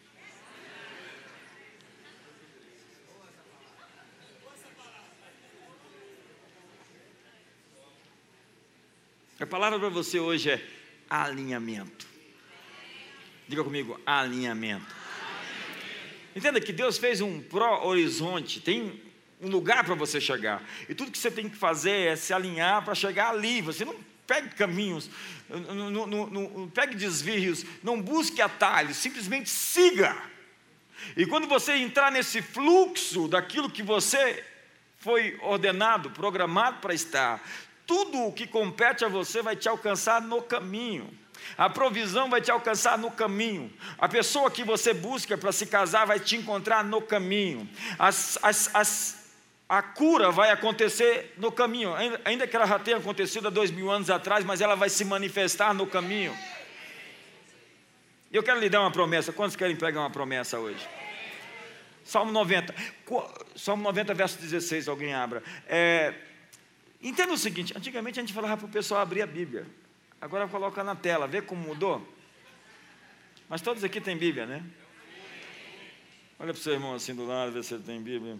[9.39, 10.67] A palavra para você hoje é
[11.09, 12.10] alinhamento.
[13.51, 14.85] Diga comigo, alinhamento.
[16.33, 18.97] Entenda que Deus fez um pró-horizonte, tem
[19.41, 20.63] um lugar para você chegar.
[20.87, 23.61] E tudo que você tem que fazer é se alinhar para chegar ali.
[23.61, 23.93] Você não
[24.25, 25.09] pegue caminhos,
[25.49, 30.15] não, não, não, não pegue desvios, não busque atalhos, simplesmente siga.
[31.17, 34.45] E quando você entrar nesse fluxo daquilo que você
[34.97, 37.45] foi ordenado, programado para estar,
[37.85, 41.19] tudo o que compete a você vai te alcançar no caminho.
[41.57, 43.71] A provisão vai te alcançar no caminho.
[43.97, 47.69] A pessoa que você busca para se casar vai te encontrar no caminho.
[47.97, 49.21] As, as, as,
[49.67, 51.93] a cura vai acontecer no caminho,
[52.25, 55.05] ainda, que ela já tenha acontecido há dois mil anos atrás, mas ela vai se
[55.05, 56.37] manifestar no caminho.
[58.31, 59.33] Eu quero lhe dar uma promessa.
[59.33, 60.87] Quantos querem pegar uma promessa hoje?
[62.03, 62.73] Salmo 90.
[63.55, 65.43] Salmo 90, verso 16, alguém abra.
[65.67, 66.13] É,
[67.01, 69.65] entenda o seguinte: antigamente a gente falava para o pessoal abrir a Bíblia.
[70.21, 72.07] Agora coloca na tela, vê como mudou?
[73.49, 74.63] Mas todos aqui têm Bíblia, né?
[76.39, 78.37] Olha para o seu irmão assim do lado, ver se ele tem Bíblia.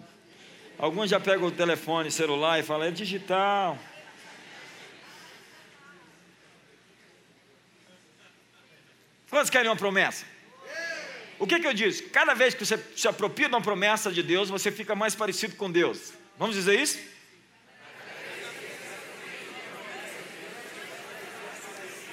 [0.78, 3.78] Alguns já pegam o telefone, celular e falam, é digital.
[9.30, 10.26] Quantos querem uma promessa?
[11.40, 12.04] O que, que eu disse?
[12.04, 15.56] Cada vez que você se apropria de uma promessa de Deus, você fica mais parecido
[15.56, 16.14] com Deus.
[16.38, 17.00] Vamos dizer isso?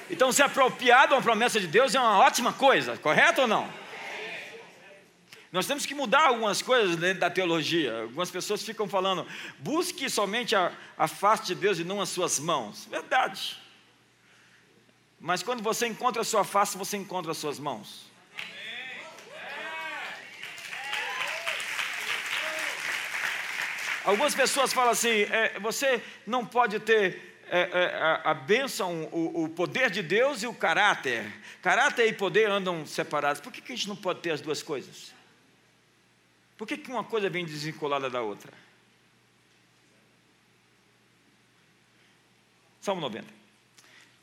[0.09, 3.69] Então, se apropriar de uma promessa de Deus é uma ótima coisa, correto ou não?
[5.51, 8.01] Nós temos que mudar algumas coisas dentro da teologia.
[8.01, 9.25] Algumas pessoas ficam falando,
[9.59, 12.87] busque somente a, a face de Deus e não as suas mãos.
[12.89, 13.57] Verdade.
[15.19, 18.07] Mas quando você encontra a sua face, você encontra as suas mãos.
[24.05, 29.89] Algumas pessoas falam assim: é, você não pode ter a, a bênção, o, o, poder
[29.89, 31.25] de Deus e o caráter.
[31.61, 33.41] Caráter e poder andam separados.
[33.41, 35.13] Por que, que a gente não pode ter as duas coisas?
[36.57, 38.51] Por que, que uma coisa vem desvinculada da outra?
[42.81, 43.25] Salmo 90,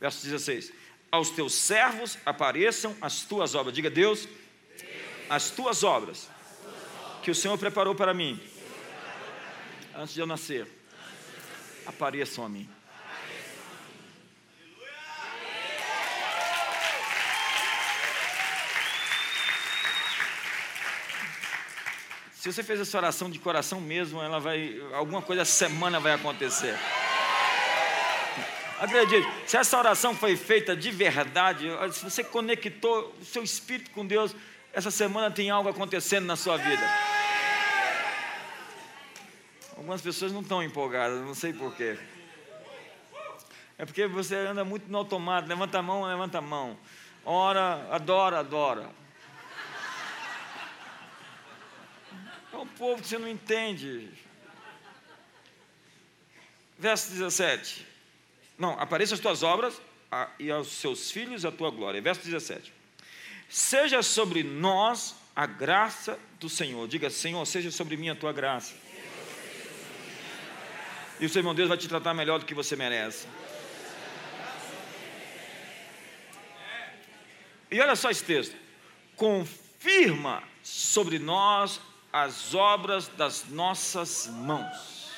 [0.00, 0.72] verso 16
[1.10, 3.74] aos teus servos apareçam as tuas obras.
[3.74, 4.28] Diga, Deus,
[5.28, 6.28] as tuas obras
[7.22, 8.40] que o Senhor preparou para mim
[9.94, 10.68] antes de eu nascer,
[11.86, 12.68] apareçam a mim.
[22.46, 26.78] Se você fez essa oração de coração mesmo, ela vai, alguma coisa semana vai acontecer.
[28.78, 34.06] Acredite, se essa oração foi feita de verdade, se você conectou o seu espírito com
[34.06, 34.32] Deus,
[34.72, 36.88] essa semana tem algo acontecendo na sua vida.
[39.76, 41.98] Algumas pessoas não estão empolgadas, não sei porquê.
[43.76, 46.78] É porque você anda muito no automático, levanta a mão, levanta a mão.
[47.24, 48.88] Ora, adora, adora.
[52.56, 54.08] É um povo que você não entende.
[56.78, 57.86] Verso 17.
[58.58, 59.78] Não, apareça as tuas obras
[60.38, 62.00] e aos seus filhos a tua glória.
[62.00, 62.72] Verso 17.
[63.46, 66.88] Seja sobre nós a graça do Senhor.
[66.88, 68.74] Diga, Senhor, seja sobre mim a tua graça.
[71.20, 73.26] E o Senhor Deus vai te tratar melhor do que você merece.
[77.70, 78.56] E olha só esse texto.
[79.14, 81.82] Confirma sobre nós
[82.16, 85.10] as obras das nossas mãos.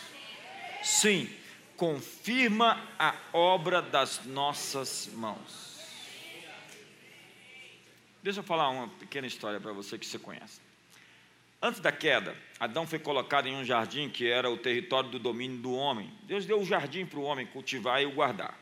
[0.82, 1.30] Sim,
[1.76, 5.78] confirma a obra das nossas mãos.
[8.20, 10.60] Deixa eu falar uma pequena história para você que você conhece.
[11.62, 15.58] Antes da queda, Adão foi colocado em um jardim que era o território do domínio
[15.58, 16.12] do homem.
[16.24, 18.58] Deus deu o jardim para o homem cultivar e o guardar.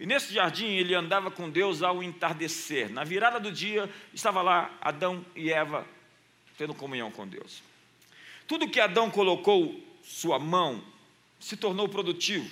[0.00, 2.90] E nesse jardim ele andava com Deus ao entardecer.
[2.90, 5.86] Na virada do dia, estava lá Adão e Eva
[6.56, 7.62] tendo comunhão com Deus.
[8.46, 10.82] Tudo que Adão colocou sua mão
[11.38, 12.48] se tornou produtivo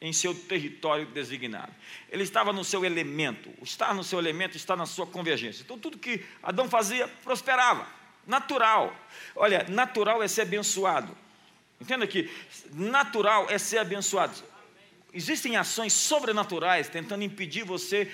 [0.00, 1.72] em seu território designado.
[2.10, 3.50] Ele estava no seu elemento.
[3.62, 5.62] Estar no seu elemento está na sua convergência.
[5.62, 7.86] Então, tudo que Adão fazia prosperava.
[8.26, 8.94] Natural.
[9.34, 11.16] Olha, natural é ser abençoado.
[11.80, 12.30] Entenda que
[12.72, 14.34] natural é ser abençoado.
[15.12, 18.10] Existem ações sobrenaturais tentando impedir você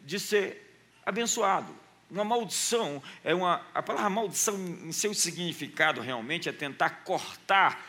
[0.00, 0.64] de ser
[1.04, 1.74] abençoado.
[2.10, 3.66] Uma maldição é uma.
[3.74, 7.84] A palavra maldição, em seu significado, realmente, é tentar cortar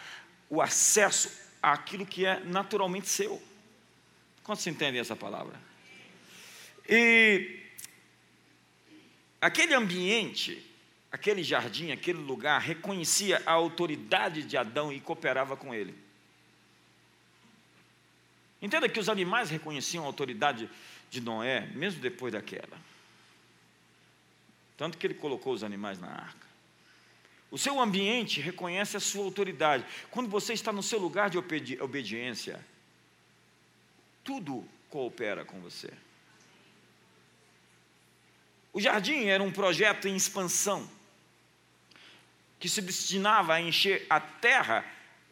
[0.49, 3.41] o acesso aquilo que é naturalmente seu.
[4.43, 5.59] Quanto se entende essa palavra?
[6.88, 7.59] E
[9.41, 10.63] aquele ambiente,
[11.11, 15.95] aquele jardim, aquele lugar, reconhecia a autoridade de Adão e cooperava com ele.
[18.61, 20.70] Entenda que os animais reconheciam a autoridade
[21.09, 22.78] de Noé, mesmo depois da queda.
[24.78, 26.46] Tanto que ele colocou os animais na arca.
[27.50, 29.86] O seu ambiente reconhece a sua autoridade.
[30.12, 32.64] Quando você está no seu lugar de obedi obediência,
[34.24, 35.92] tudo coopera com você.
[38.74, 40.90] O jardim era um projeto em expansão.
[42.60, 44.84] que se destinava a encher a terra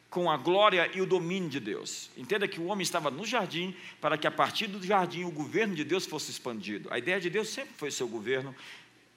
[0.09, 2.11] com a glória e o domínio de Deus.
[2.15, 5.73] Entenda que o homem estava no jardim para que a partir do jardim o governo
[5.73, 6.93] de Deus fosse expandido.
[6.93, 8.55] A ideia de Deus sempre foi seu governo.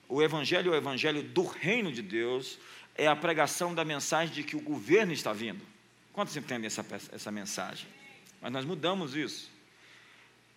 [0.09, 2.57] O evangelho é o evangelho do reino de Deus,
[2.95, 5.61] é a pregação da mensagem de que o governo está vindo.
[6.13, 7.87] Quantos entendem essa, essa mensagem?
[8.41, 9.49] Mas nós mudamos isso.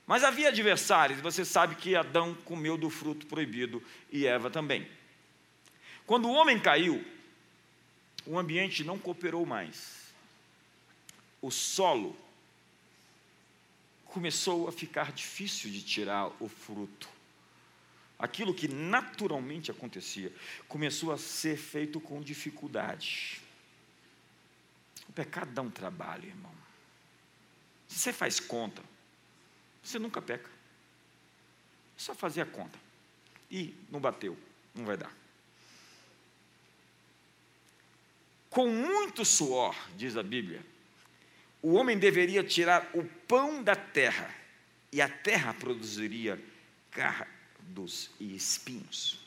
[0.07, 4.88] Mas havia adversários, você sabe que Adão comeu do fruto proibido e Eva também.
[6.07, 7.05] Quando o homem caiu,
[8.26, 10.12] o ambiente não cooperou mais.
[11.40, 12.16] O solo
[14.07, 17.09] começou a ficar difícil de tirar o fruto.
[18.21, 20.31] Aquilo que naturalmente acontecia
[20.68, 23.41] começou a ser feito com dificuldade.
[25.09, 26.53] O pecado dá um trabalho, irmão.
[27.89, 28.83] Se você faz conta,
[29.83, 30.49] você nunca peca.
[30.49, 30.51] É
[31.97, 32.79] só fazer a conta.
[33.51, 34.39] E não bateu,
[34.75, 35.12] não vai dar.
[38.51, 40.62] Com muito suor, diz a Bíblia,
[41.62, 44.35] o homem deveria tirar o pão da terra,
[44.93, 46.39] e a terra produziria
[47.71, 49.18] cardos e espinhos.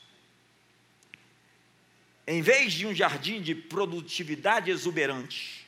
[2.26, 5.66] Em vez de um jardim de produtividade exuberante,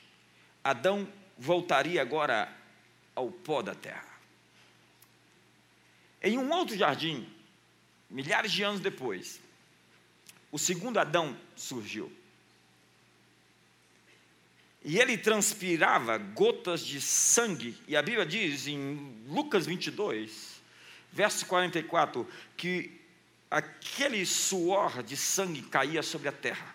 [0.63, 2.55] Adão voltaria agora
[3.15, 4.17] ao pó da terra.
[6.23, 7.27] Em um outro jardim,
[8.11, 9.41] milhares de anos depois,
[10.51, 12.11] o segundo Adão surgiu.
[14.83, 20.56] E ele transpirava gotas de sangue, e a Bíblia diz em Lucas 22,
[21.17, 23.01] verso 44, que
[23.51, 26.75] aquele suor de sangue caía sobre a terra.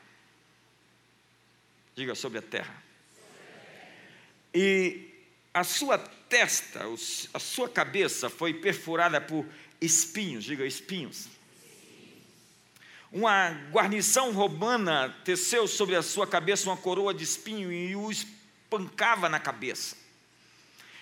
[1.96, 2.92] Diga sobre a terra
[4.54, 5.10] e
[5.54, 6.82] a sua testa,
[7.34, 9.46] a sua cabeça foi perfurada por
[9.80, 11.28] espinhos, diga espinhos.
[13.12, 19.28] Uma guarnição romana teceu sobre a sua cabeça uma coroa de espinho e o espancava
[19.28, 19.98] na cabeça.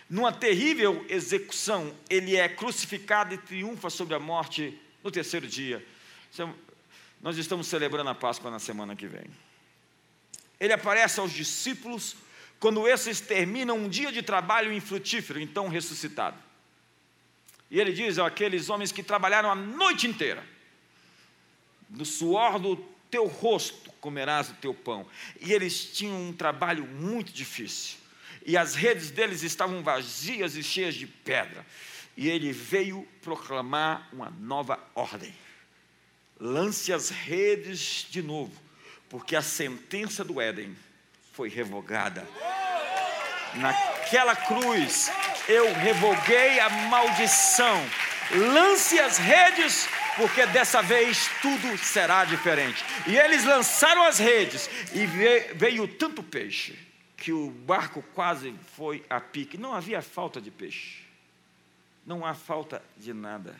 [0.10, 5.86] Numa terrível execução, ele é crucificado e triunfa sobre a morte no terceiro dia.
[6.38, 6.50] É
[7.22, 9.26] nós estamos celebrando a Páscoa na semana que vem.
[10.60, 12.16] Ele aparece aos discípulos
[12.60, 16.38] quando esses terminam um dia de trabalho infrutífero, então ressuscitado.
[17.70, 20.44] E ele diz aqueles homens que trabalharam a noite inteira,
[21.90, 22.76] no suor do
[23.12, 25.06] teu rosto comerás o teu pão.
[25.42, 27.98] E eles tinham um trabalho muito difícil.
[28.50, 31.64] E as redes deles estavam vazias e cheias de pedra.
[32.18, 35.32] E ele veio proclamar uma nova ordem.
[36.40, 38.52] Lance as redes de novo,
[39.08, 40.76] porque a sentença do Éden
[41.32, 42.28] foi revogada.
[43.54, 45.12] Naquela cruz,
[45.48, 47.80] eu revoguei a maldição.
[48.32, 49.88] Lance as redes,
[50.18, 52.84] porque dessa vez tudo será diferente.
[53.06, 55.06] E eles lançaram as redes, e
[55.54, 56.89] veio tanto peixe,
[57.30, 59.56] que o barco quase foi a pique.
[59.56, 61.04] Não havia falta de peixe,
[62.04, 63.56] não há falta de nada,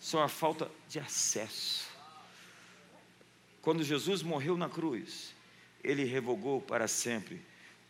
[0.00, 1.88] só a falta de acesso.
[3.60, 5.32] Quando Jesus morreu na cruz,
[5.84, 7.40] ele revogou para sempre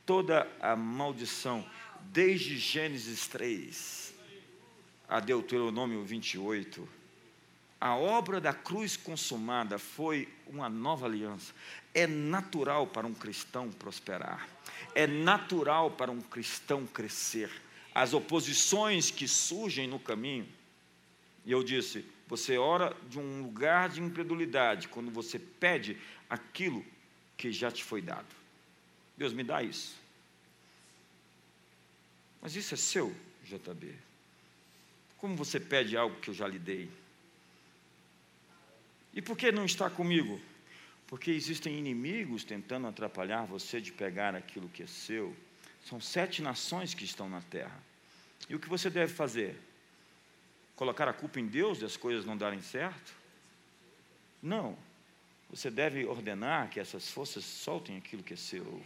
[0.05, 1.65] toda a maldição,
[2.03, 4.15] desde Gênesis 3
[5.09, 6.87] a Deuteronômio 28.
[7.83, 11.53] A obra da cruz consumada foi uma nova aliança.
[11.93, 14.49] É natural para um cristão prosperar,
[14.95, 17.51] é natural para um cristão crescer.
[17.93, 20.47] As oposições que surgem no caminho,
[21.45, 25.99] e eu disse: você ora de um lugar de incredulidade quando você pede
[26.31, 26.87] aquilo
[27.37, 28.33] que já te foi dado.
[29.17, 29.97] Deus me dá isso.
[32.41, 33.13] Mas isso é seu,
[33.43, 33.93] JB.
[35.19, 37.02] Como você pede algo que eu já lhe dei?
[39.15, 40.41] E por que não está comigo?
[41.07, 45.37] Porque existem inimigos tentando atrapalhar você de pegar aquilo que é seu.
[45.85, 47.79] São sete nações que estão na terra.
[48.49, 49.59] E o que você deve fazer?
[50.75, 53.15] Colocar a culpa em Deus de as coisas não darem certo?
[54.43, 54.77] Não.
[55.51, 58.83] Você deve ordenar que essas forças soltem aquilo que é seu.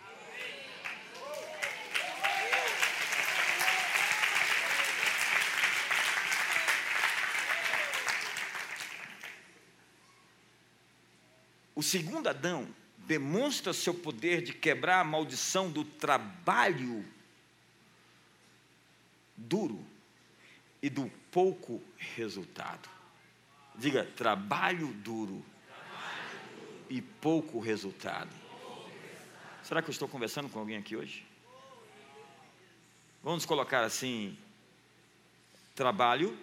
[11.76, 12.66] O segundo Adão
[13.00, 17.04] demonstra seu poder de quebrar a maldição do trabalho
[19.36, 19.84] duro
[20.82, 22.88] e do pouco resultado.
[23.74, 25.44] Diga, trabalho duro
[26.88, 28.34] e pouco resultado.
[29.62, 31.26] Será que eu estou conversando com alguém aqui hoje?
[33.22, 34.38] Vamos colocar assim:
[35.74, 36.38] trabalho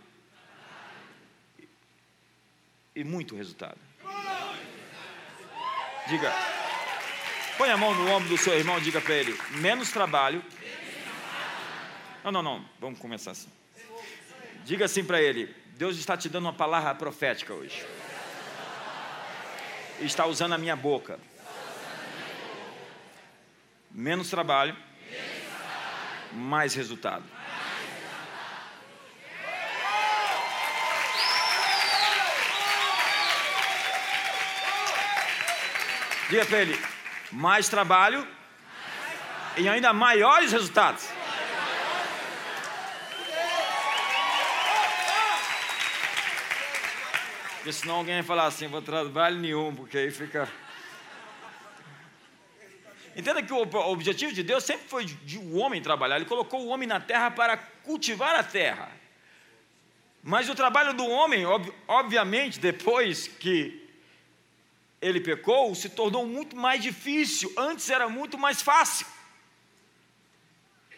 [2.96, 3.80] e muito resultado.
[6.08, 6.34] Diga,
[7.58, 10.44] Põe a mão no ombro do seu irmão e diga para ele: menos trabalho.
[12.24, 12.66] Não, não, não.
[12.80, 13.50] Vamos começar assim.
[14.66, 17.86] Diga assim para ele: Deus está te dando uma palavra profética hoje.
[20.00, 21.20] Está usando a minha boca.
[23.92, 24.76] Menos trabalho,
[26.32, 27.24] mais resultado.
[36.34, 36.76] Diga para ele:
[37.32, 38.28] mais trabalho
[39.56, 41.08] e ainda maiores resultados.
[47.58, 50.52] Porque senão alguém vai falar assim, vou trabalho nenhum, porque aí fica.
[53.16, 56.16] Entenda que o objetivo de Deus sempre foi de o homem trabalhar.
[56.16, 58.90] Ele colocou o homem na terra para cultivar a terra.
[60.24, 61.46] Mas o trabalho do homem,
[61.88, 63.83] obviamente, depois que
[65.04, 67.52] ele pecou, se tornou muito mais difícil.
[67.58, 69.06] Antes era muito mais fácil.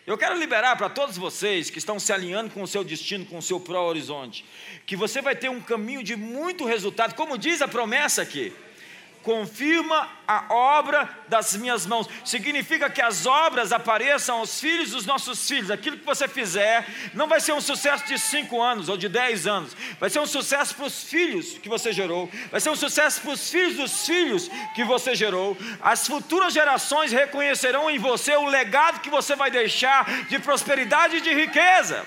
[0.05, 3.39] Eu quero liberar para todos vocês que estão se alinhando com o seu destino, com
[3.39, 4.45] o seu pró-horizonte,
[4.85, 8.53] que você vai ter um caminho de muito resultado, como diz a promessa aqui
[9.25, 12.07] confirma a obra das minhas mãos.
[12.23, 15.71] Significa que as obras apareçam aos filhos dos nossos filhos.
[15.71, 19.47] Aquilo que você fizer não vai ser um sucesso de cinco anos ou de dez
[19.47, 19.75] anos.
[19.99, 22.29] Vai ser um sucesso para os filhos que você gerou.
[22.51, 25.57] Vai ser um sucesso para os filhos dos filhos que você gerou.
[25.81, 31.21] As futuras gerações reconhecerão em você o legado que você vai deixar de prosperidade e
[31.21, 32.05] de riqueza.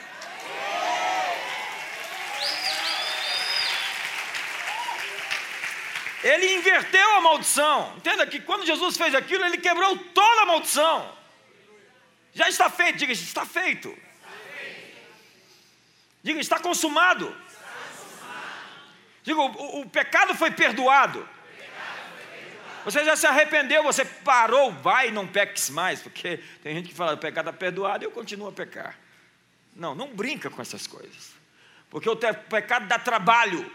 [6.28, 7.94] Ele inverteu a maldição.
[7.96, 11.16] Entenda que quando Jesus fez aquilo, ele quebrou toda a maldição.
[12.34, 13.96] Já está feito, diga, está feito.
[16.22, 17.34] Diga, está consumado.
[19.22, 21.26] Diga, o, o pecado foi perdoado.
[22.84, 27.14] Você já se arrependeu, você parou, vai não peques mais, porque tem gente que fala,
[27.14, 28.98] o pecado está perdoado e eu continuo a pecar.
[29.74, 31.32] Não, não brinca com essas coisas,
[31.90, 33.70] porque o pecado dá trabalho.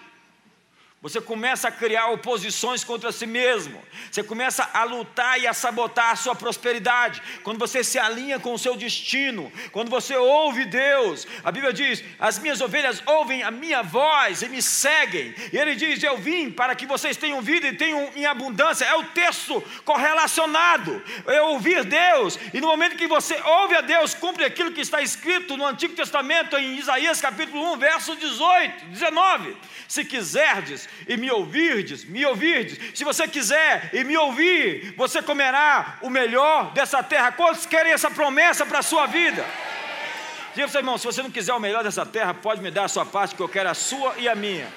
[1.04, 3.84] Você começa a criar oposições contra si mesmo.
[4.10, 7.22] Você começa a lutar e a sabotar a sua prosperidade.
[7.44, 12.02] Quando você se alinha com o seu destino, quando você ouve Deus, a Bíblia diz:
[12.18, 15.36] As minhas ovelhas ouvem a minha voz e me seguem.
[15.52, 18.86] E ele diz: Eu vim para que vocês tenham vida e tenham em abundância.
[18.86, 21.04] É o texto correlacionado.
[21.28, 22.40] É ouvir Deus.
[22.54, 25.96] E no momento que você ouve a Deus, cumpre aquilo que está escrito no Antigo
[25.96, 29.58] Testamento, em Isaías capítulo 1, verso 18, 19.
[29.86, 32.80] Se quiserdes e me ouvirdes, me ouvirdes.
[32.98, 37.32] Se você quiser e me ouvir, você comerá o melhor dessa terra.
[37.32, 39.46] Quantos querem essa promessa para a sua vida?
[40.54, 42.86] Diga para seu irmão, se você não quiser o melhor dessa terra, pode me dar
[42.86, 44.68] a sua parte, que eu quero a sua e a minha.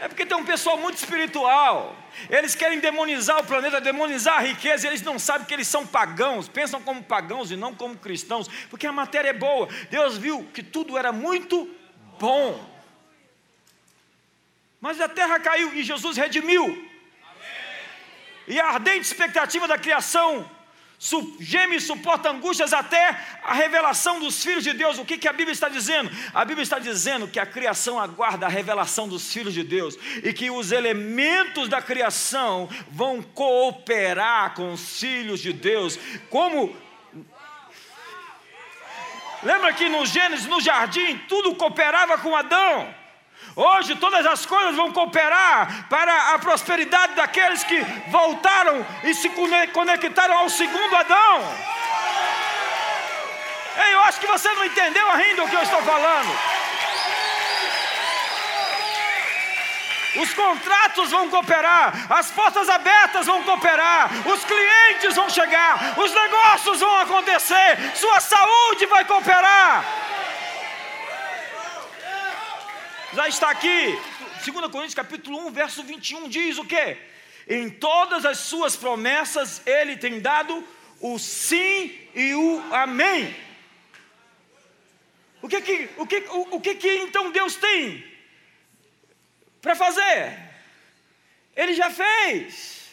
[0.00, 1.96] É porque tem um pessoal muito espiritual.
[2.30, 5.86] Eles querem demonizar o planeta, demonizar a riqueza, e eles não sabem que eles são
[5.86, 9.68] pagãos, pensam como pagãos e não como cristãos, porque a matéria é boa.
[9.90, 11.68] Deus viu que tudo era muito
[12.18, 12.77] bom.
[14.80, 16.64] Mas a terra caiu e Jesus redimiu.
[16.64, 16.86] Amém.
[18.46, 20.48] E a ardente expectativa da criação
[21.38, 24.98] geme e suporta angústias até a revelação dos filhos de Deus.
[24.98, 26.10] O que, que a Bíblia está dizendo?
[26.34, 30.32] A Bíblia está dizendo que a criação aguarda a revelação dos filhos de Deus e
[30.32, 35.98] que os elementos da criação vão cooperar com os filhos de Deus,
[36.28, 36.76] como
[39.40, 42.92] Lembra que no Gênesis, no jardim, tudo cooperava com Adão.
[43.60, 49.28] Hoje todas as coisas vão cooperar para a prosperidade daqueles que voltaram e se
[49.72, 51.42] conectaram ao segundo Adão.
[53.84, 56.38] Ei, eu acho que você não entendeu ainda o que eu estou falando.
[60.22, 66.78] Os contratos vão cooperar, as portas abertas vão cooperar, os clientes vão chegar, os negócios
[66.78, 70.07] vão acontecer, sua saúde vai cooperar.
[73.12, 73.98] Já está aqui.
[74.44, 76.96] 2 Coríntios capítulo 1, verso 21 diz o quê?
[77.48, 80.66] Em todas as suas promessas ele tem dado
[81.00, 83.34] o sim e o amém.
[85.40, 88.04] O que que, o que, o, o que, que então Deus tem
[89.62, 90.36] para fazer?
[91.56, 92.88] Ele já fez.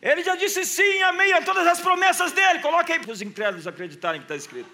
[0.00, 2.60] Ele já disse sim amém a todas as promessas dele.
[2.60, 4.70] Coloque aí para os incrédulos acreditarem que está escrito.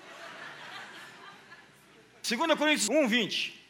[2.29, 3.62] 2 Coríntios 1, 20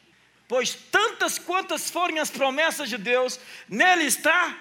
[0.53, 4.55] pois tantas quantas forem as promessas de Deus, nele está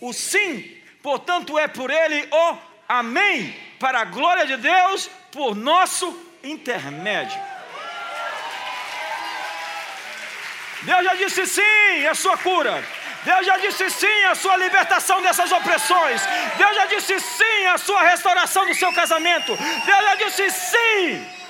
[0.00, 2.56] o sim, portanto é por ele o
[2.88, 7.36] amém, para a glória de Deus, por nosso intermédio.
[10.82, 12.80] Deus já disse sim, é sua cura.
[13.24, 16.22] Deus já disse sim à sua libertação dessas opressões.
[16.56, 19.56] Deus já disse sim à sua restauração do seu casamento.
[19.56, 21.41] Deus já disse sim.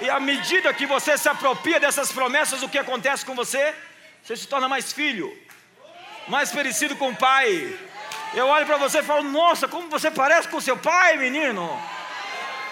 [0.00, 3.74] E à medida que você se apropria dessas promessas, o que acontece com você?
[4.22, 5.32] Você se torna mais filho,
[6.28, 7.78] mais parecido com o pai.
[8.34, 11.80] Eu olho para você e falo: Nossa, como você parece com seu pai, menino.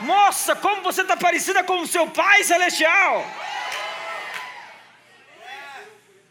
[0.01, 3.25] Nossa, como você está parecida com o seu pai celestial.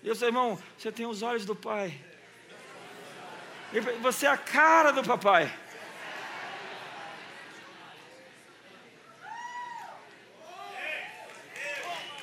[0.04, 1.98] E eu sei, irmão, você tem os olhos do pai.
[4.02, 5.52] Você é a cara do papai.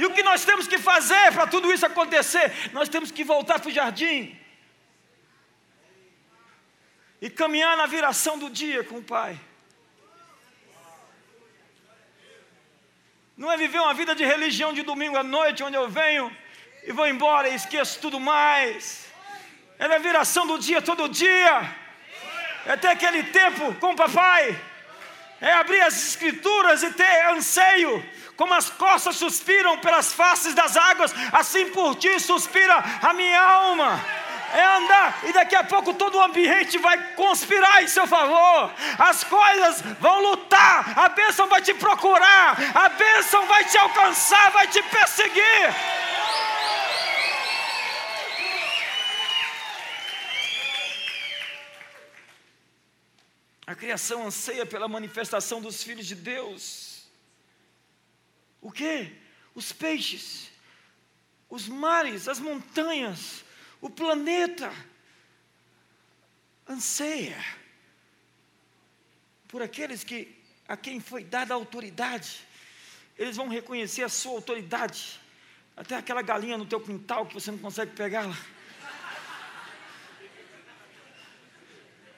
[0.01, 2.47] E o que nós temos que fazer para tudo isso acontecer?
[2.73, 4.35] Nós temos que voltar para o jardim
[7.21, 9.39] e caminhar na viração do dia com o Pai.
[13.37, 16.35] Não é viver uma vida de religião de domingo à noite, onde eu venho
[16.83, 19.07] e vou embora e esqueço tudo mais.
[19.79, 21.77] É na viração do dia todo dia.
[22.65, 24.59] É ter aquele tempo com o papai.
[25.41, 28.05] É abrir as escrituras e ter anseio.
[28.37, 34.01] Como as costas suspiram pelas faces das águas, assim por ti suspira a minha alma
[34.53, 39.23] é andar, e daqui a pouco todo o ambiente vai conspirar em seu favor, as
[39.25, 44.83] coisas vão lutar, a bênção vai te procurar, a bênção vai te alcançar, vai te
[44.83, 45.75] perseguir.
[53.71, 57.05] A criação anseia pela manifestação dos filhos de Deus.
[58.61, 59.17] O que?
[59.55, 60.51] Os peixes,
[61.49, 63.45] os mares, as montanhas,
[63.81, 64.73] o planeta
[66.69, 67.39] anseia
[69.47, 72.41] por aqueles que a quem foi dada a autoridade.
[73.17, 75.21] Eles vão reconhecer a sua autoridade.
[75.77, 78.37] Até aquela galinha no teu quintal que você não consegue pegá-la.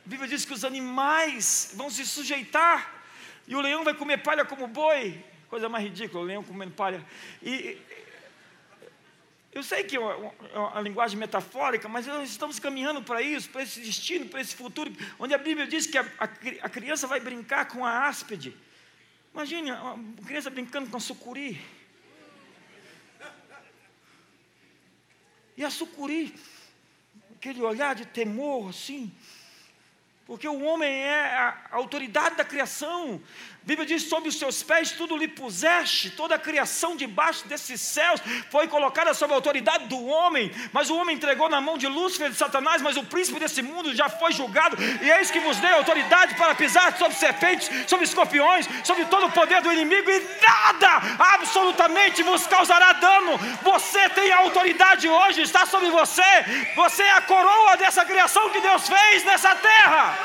[0.04, 3.02] A Bíblia diz que os animais vão se sujeitar
[3.46, 5.24] e o leão vai comer palha como boi.
[5.48, 7.04] Coisa mais ridícula, o leão comendo palha.
[7.42, 7.78] E
[9.52, 13.50] eu sei que é uma, é uma, linguagem metafórica, mas nós estamos caminhando para isso,
[13.50, 17.06] para esse destino, para esse futuro, onde a Bíblia diz que a, a, a criança
[17.06, 18.56] vai brincar com a áspide.
[19.34, 21.60] Imagine uma criança brincando com a sucuri.
[25.54, 26.34] E a sucuri,
[27.36, 29.12] aquele olhar de temor assim,
[30.32, 33.20] porque o homem é a autoridade da criação.
[33.62, 37.82] A Bíblia diz: sobre os seus pés tudo lhe puseste, toda a criação debaixo desses
[37.82, 38.18] céus
[38.50, 40.50] foi colocada sob a autoridade do homem.
[40.72, 43.94] Mas o homem entregou na mão de Lúcifer de Satanás, mas o príncipe desse mundo
[43.94, 44.74] já foi julgado.
[45.02, 49.32] E eis que vos dei autoridade para pisar sobre serpentes, sobre escorpiões, sobre todo o
[49.32, 51.02] poder do inimigo, e nada
[51.34, 53.36] absolutamente vos causará dano.
[53.62, 56.22] Você tem a autoridade hoje, está sobre você.
[56.74, 60.21] Você é a coroa dessa criação que Deus fez nessa terra.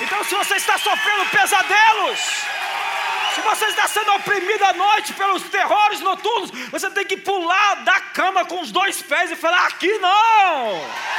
[0.00, 2.18] Então, se você está sofrendo pesadelos,
[3.34, 8.00] se você está sendo oprimido à noite pelos terrores noturnos, você tem que pular da
[8.00, 11.14] cama com os dois pés e falar: aqui não.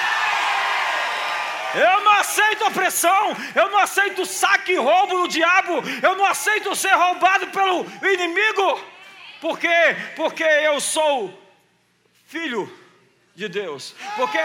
[1.76, 6.74] Eu não aceito opressão, eu não aceito saque e roubo do diabo, eu não aceito
[6.74, 8.82] ser roubado pelo inimigo.
[9.42, 9.96] Por quê?
[10.16, 11.38] Porque eu sou
[12.28, 12.72] filho
[13.36, 13.94] de Deus.
[14.16, 14.40] Porque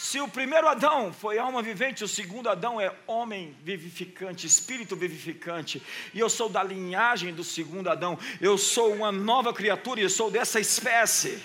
[0.00, 5.82] se o primeiro Adão foi alma vivente, o segundo Adão é homem vivificante, espírito vivificante,
[6.14, 10.08] e eu sou da linhagem do segundo Adão, eu sou uma nova criatura e eu
[10.08, 11.38] sou dessa espécie,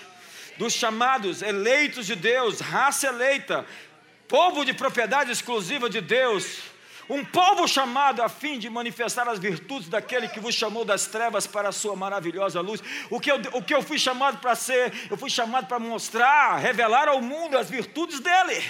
[0.56, 3.66] dos chamados eleitos de Deus, raça eleita,
[4.26, 6.62] povo de propriedade exclusiva de Deus,
[7.08, 11.46] um povo chamado a fim de manifestar as virtudes daquele que vos chamou das trevas
[11.46, 12.82] para a sua maravilhosa luz.
[13.10, 16.56] O que eu, o que eu fui chamado para ser, eu fui chamado para mostrar,
[16.56, 18.62] revelar ao mundo as virtudes dele,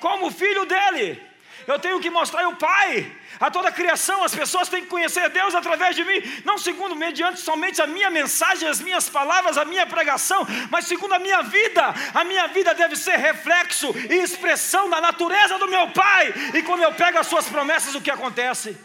[0.00, 1.29] como filho dele
[1.72, 4.22] eu tenho que mostrar o Pai a toda a criação.
[4.22, 8.10] As pessoas têm que conhecer Deus através de mim, não segundo mediante somente a minha
[8.10, 11.94] mensagem, as minhas palavras, a minha pregação, mas segundo a minha vida.
[12.14, 16.32] A minha vida deve ser reflexo e expressão da natureza do meu Pai.
[16.54, 18.76] E quando eu pego as suas promessas, o que acontece?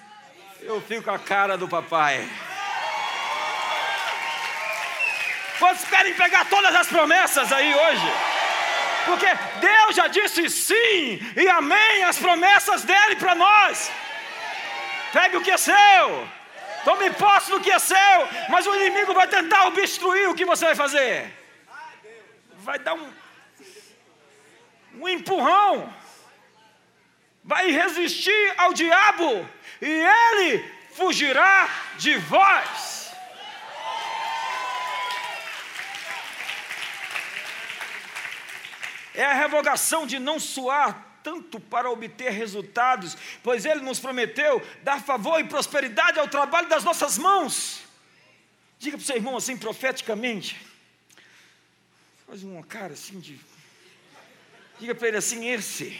[0.62, 2.28] Eu fico com a cara do papai.
[5.60, 8.35] Quantos querem pegar todas as promessas aí hoje?
[9.06, 9.28] Porque
[9.60, 13.92] Deus já disse sim e amém às promessas dele para nós.
[15.14, 16.28] Pegue o que é seu,
[16.84, 18.18] tome posse do que é seu,
[18.50, 21.32] mas o inimigo vai tentar obstruir o que você vai fazer.
[22.58, 23.14] Vai dar um,
[25.00, 25.94] um empurrão,
[27.44, 29.48] vai resistir ao diabo
[29.82, 32.95] e ele fugirá de vós.
[39.16, 45.02] É a revogação de não suar tanto para obter resultados, pois Ele nos prometeu dar
[45.02, 47.82] favor e prosperidade ao trabalho das nossas mãos.
[48.78, 50.62] Diga para o seu irmão assim, profeticamente.
[52.28, 53.40] Faz uma cara assim de.
[54.80, 56.00] Diga para ele assim, esse.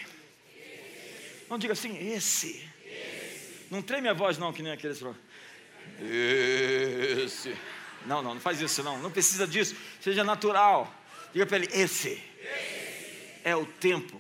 [1.50, 2.68] Não diga assim, esse.
[3.72, 5.02] Não treme a voz, não, que nem aqueles.
[6.00, 7.56] Esse.
[8.06, 9.00] Não, não, não faz isso, não.
[9.00, 9.76] Não precisa disso.
[10.02, 10.94] Seja natural.
[11.34, 12.22] Diga para ele: esse
[13.46, 14.20] é o tempo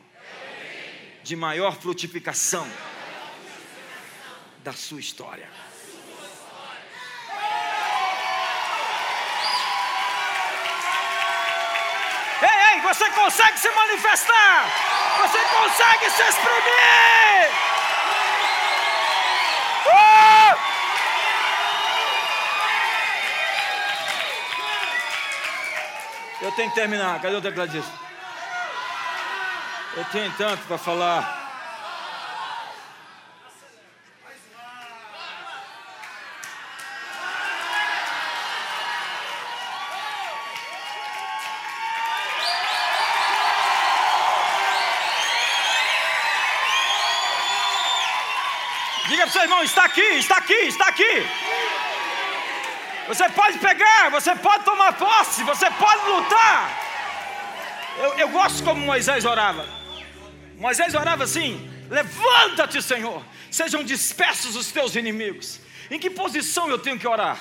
[1.23, 2.69] de maior frutificação
[4.59, 5.49] da sua história.
[12.39, 14.69] Ei, ei, você consegue se manifestar,
[15.17, 17.49] você consegue se exprimir.
[19.87, 20.57] Uh!
[26.43, 28.04] Eu tenho que terminar, cadê o tecladista?
[29.97, 31.41] Eu tenho tanto para falar.
[49.07, 51.25] Diga para o seu irmão: está aqui, está aqui, está aqui.
[53.07, 56.69] Você pode pegar, você pode tomar posse, você pode lutar.
[57.97, 59.84] Eu, eu gosto como Moisés orava.
[60.57, 65.59] Moisés orava assim: Levanta-te, Senhor, sejam dispersos os teus inimigos.
[65.89, 67.39] Em que posição eu tenho que orar?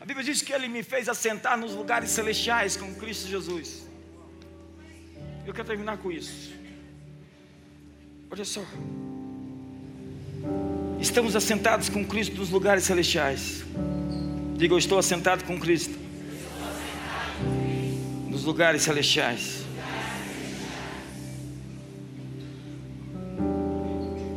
[0.00, 3.86] A Bíblia diz que ele me fez assentar nos lugares celestiais com Cristo Jesus.
[5.44, 6.52] Eu quero terminar com isso.
[8.30, 8.62] Olha só.
[11.00, 13.64] Estamos assentados com Cristo nos lugares celestiais.
[14.56, 15.98] Diga, eu estou assentado com Cristo.
[18.28, 19.57] Nos lugares celestiais.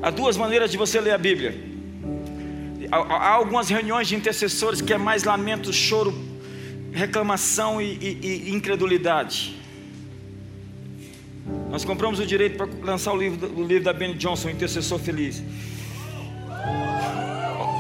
[0.02, 1.54] Há duas maneiras de você ler a Bíblia.
[2.92, 6.12] Há, algumas reuniões de intercessores que é mais lamento, choro,
[6.92, 9.56] reclamação e, e, e incredulidade.
[11.70, 15.44] Nós compramos o direito para lançar o livro, o livro da Ben Johnson, Intercessor Feliz.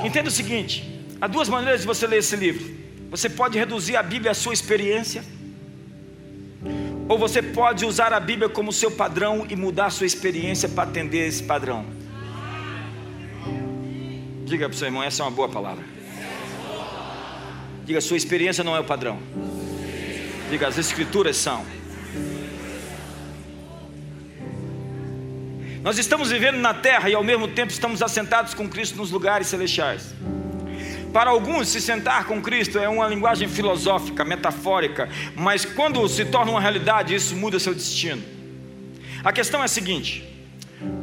[0.06, 2.82] Entenda o seguinte: há duas maneiras de você ler esse livro.
[3.10, 5.24] Você pode reduzir a Bíblia à sua experiência,
[7.10, 10.84] ou você pode usar a Bíblia como seu padrão e mudar a sua experiência para
[10.84, 12.01] atender esse padrão.
[14.52, 15.82] Diga para o seu irmão, essa é uma boa palavra.
[17.86, 19.18] Diga, sua experiência não é o padrão.
[20.50, 21.66] Diga, as escrituras são.
[25.82, 29.48] Nós estamos vivendo na terra e ao mesmo tempo estamos assentados com Cristo nos lugares
[29.48, 30.14] celestiais.
[31.14, 36.52] Para alguns, se sentar com Cristo é uma linguagem filosófica, metafórica, mas quando se torna
[36.52, 38.22] uma realidade, isso muda seu destino.
[39.24, 40.30] A questão é a seguinte: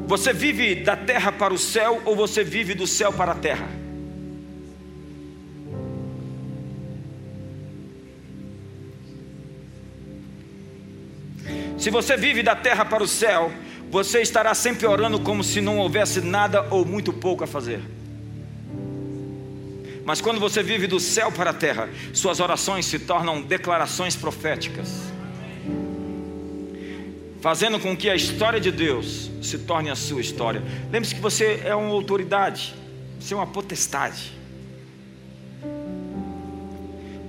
[0.08, 3.68] você vive da terra para o céu ou você vive do céu para a terra?
[11.76, 13.52] Se você vive da terra para o céu,
[13.90, 17.82] você estará sempre orando como se não houvesse nada ou muito pouco a fazer.
[20.06, 25.17] Mas quando você vive do céu para a terra, suas orações se tornam declarações proféticas
[27.40, 30.62] fazendo com que a história de Deus se torne a sua história.
[30.90, 32.74] Lembre-se que você é uma autoridade,
[33.18, 34.32] você é uma potestade.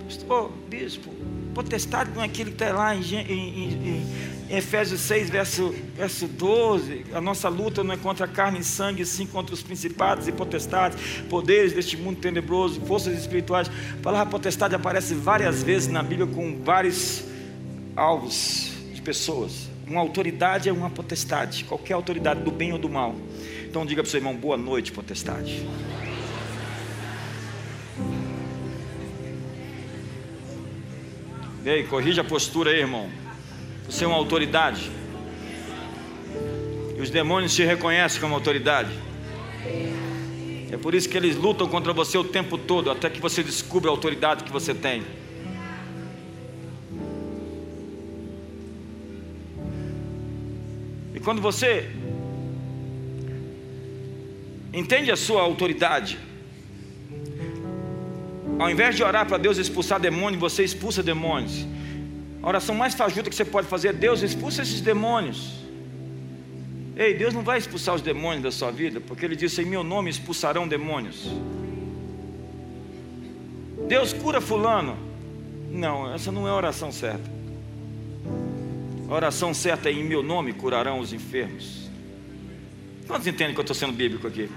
[0.05, 1.13] Pastor, bispo,
[1.53, 7.05] potestade não é aquele que está lá em, em, em, Efésios 6, verso, verso 12.
[7.13, 10.97] A nossa luta não é contra carne e sangue, sim contra os principados e potestades,
[11.29, 13.69] poderes deste mundo tenebroso, forças espirituais.
[13.99, 17.23] A palavra potestade aparece várias vezes na Bíblia com vários
[17.95, 19.69] alvos de pessoas.
[19.89, 23.15] Uma autoridade é uma potestade, qualquer autoridade do bem ou do mal.
[23.67, 25.67] Então diga para o seu irmão, boa noite, potestade.
[31.65, 33.09] Ei, corrija a postura aí, irmão.
[33.87, 34.91] Você é uma autoridade.
[36.95, 38.91] E os demônios te reconhecem como autoridade.
[40.71, 43.89] É por isso que eles lutam contra você o tempo todo, até que você descubra
[43.89, 45.03] a autoridade que você tem.
[51.19, 51.91] E quando você
[54.73, 56.17] entende a sua autoridade,
[58.57, 61.67] ao invés de orar para Deus expulsar demônios, você expulsa demônios.
[62.41, 65.55] A oração mais fajuta que você pode fazer é: Deus, expulsa esses demônios.
[66.95, 69.83] Ei, Deus não vai expulsar os demônios da sua vida, porque Ele disse: Em meu
[69.83, 71.29] nome expulsarão demônios.
[73.89, 74.95] Deus cura Fulano.
[75.69, 77.38] Não, essa não é a oração certa.
[79.09, 81.89] A oração certa é em meu nome curarão os enfermos.
[83.07, 84.47] Quantos entendem que eu estou sendo bíblico aqui?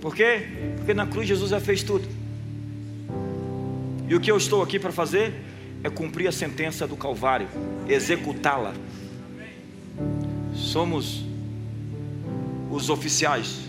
[0.00, 0.48] Por quê?
[0.76, 2.08] Porque na cruz Jesus já fez tudo.
[4.08, 5.32] E o que eu estou aqui para fazer
[5.84, 7.46] é cumprir a sentença do Calvário,
[7.88, 8.74] executá-la.
[10.52, 11.24] Somos
[12.72, 13.60] os oficiais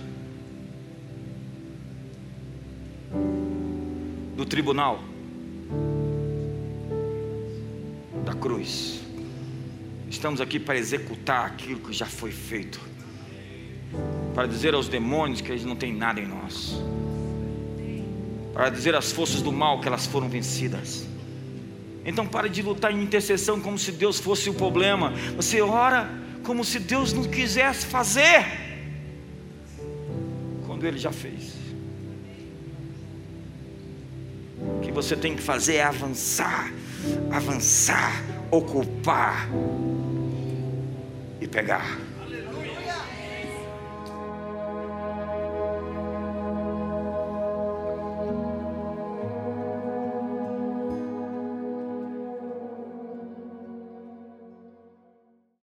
[4.35, 5.12] do tribunal
[8.33, 8.99] da cruz.
[10.09, 12.79] Estamos aqui para executar aquilo que já foi feito,
[14.33, 16.75] para dizer aos demônios que eles não têm nada em nós,
[18.53, 21.07] para dizer às forças do mal que elas foram vencidas.
[22.05, 25.13] Então pare de lutar em intercessão como se Deus fosse o problema.
[25.37, 26.09] Você ora
[26.43, 28.45] como se Deus não quisesse fazer,
[30.65, 31.53] quando Ele já fez.
[34.59, 36.71] O que você tem que fazer é avançar,
[37.31, 39.47] avançar, ocupar
[41.41, 41.97] e pegar.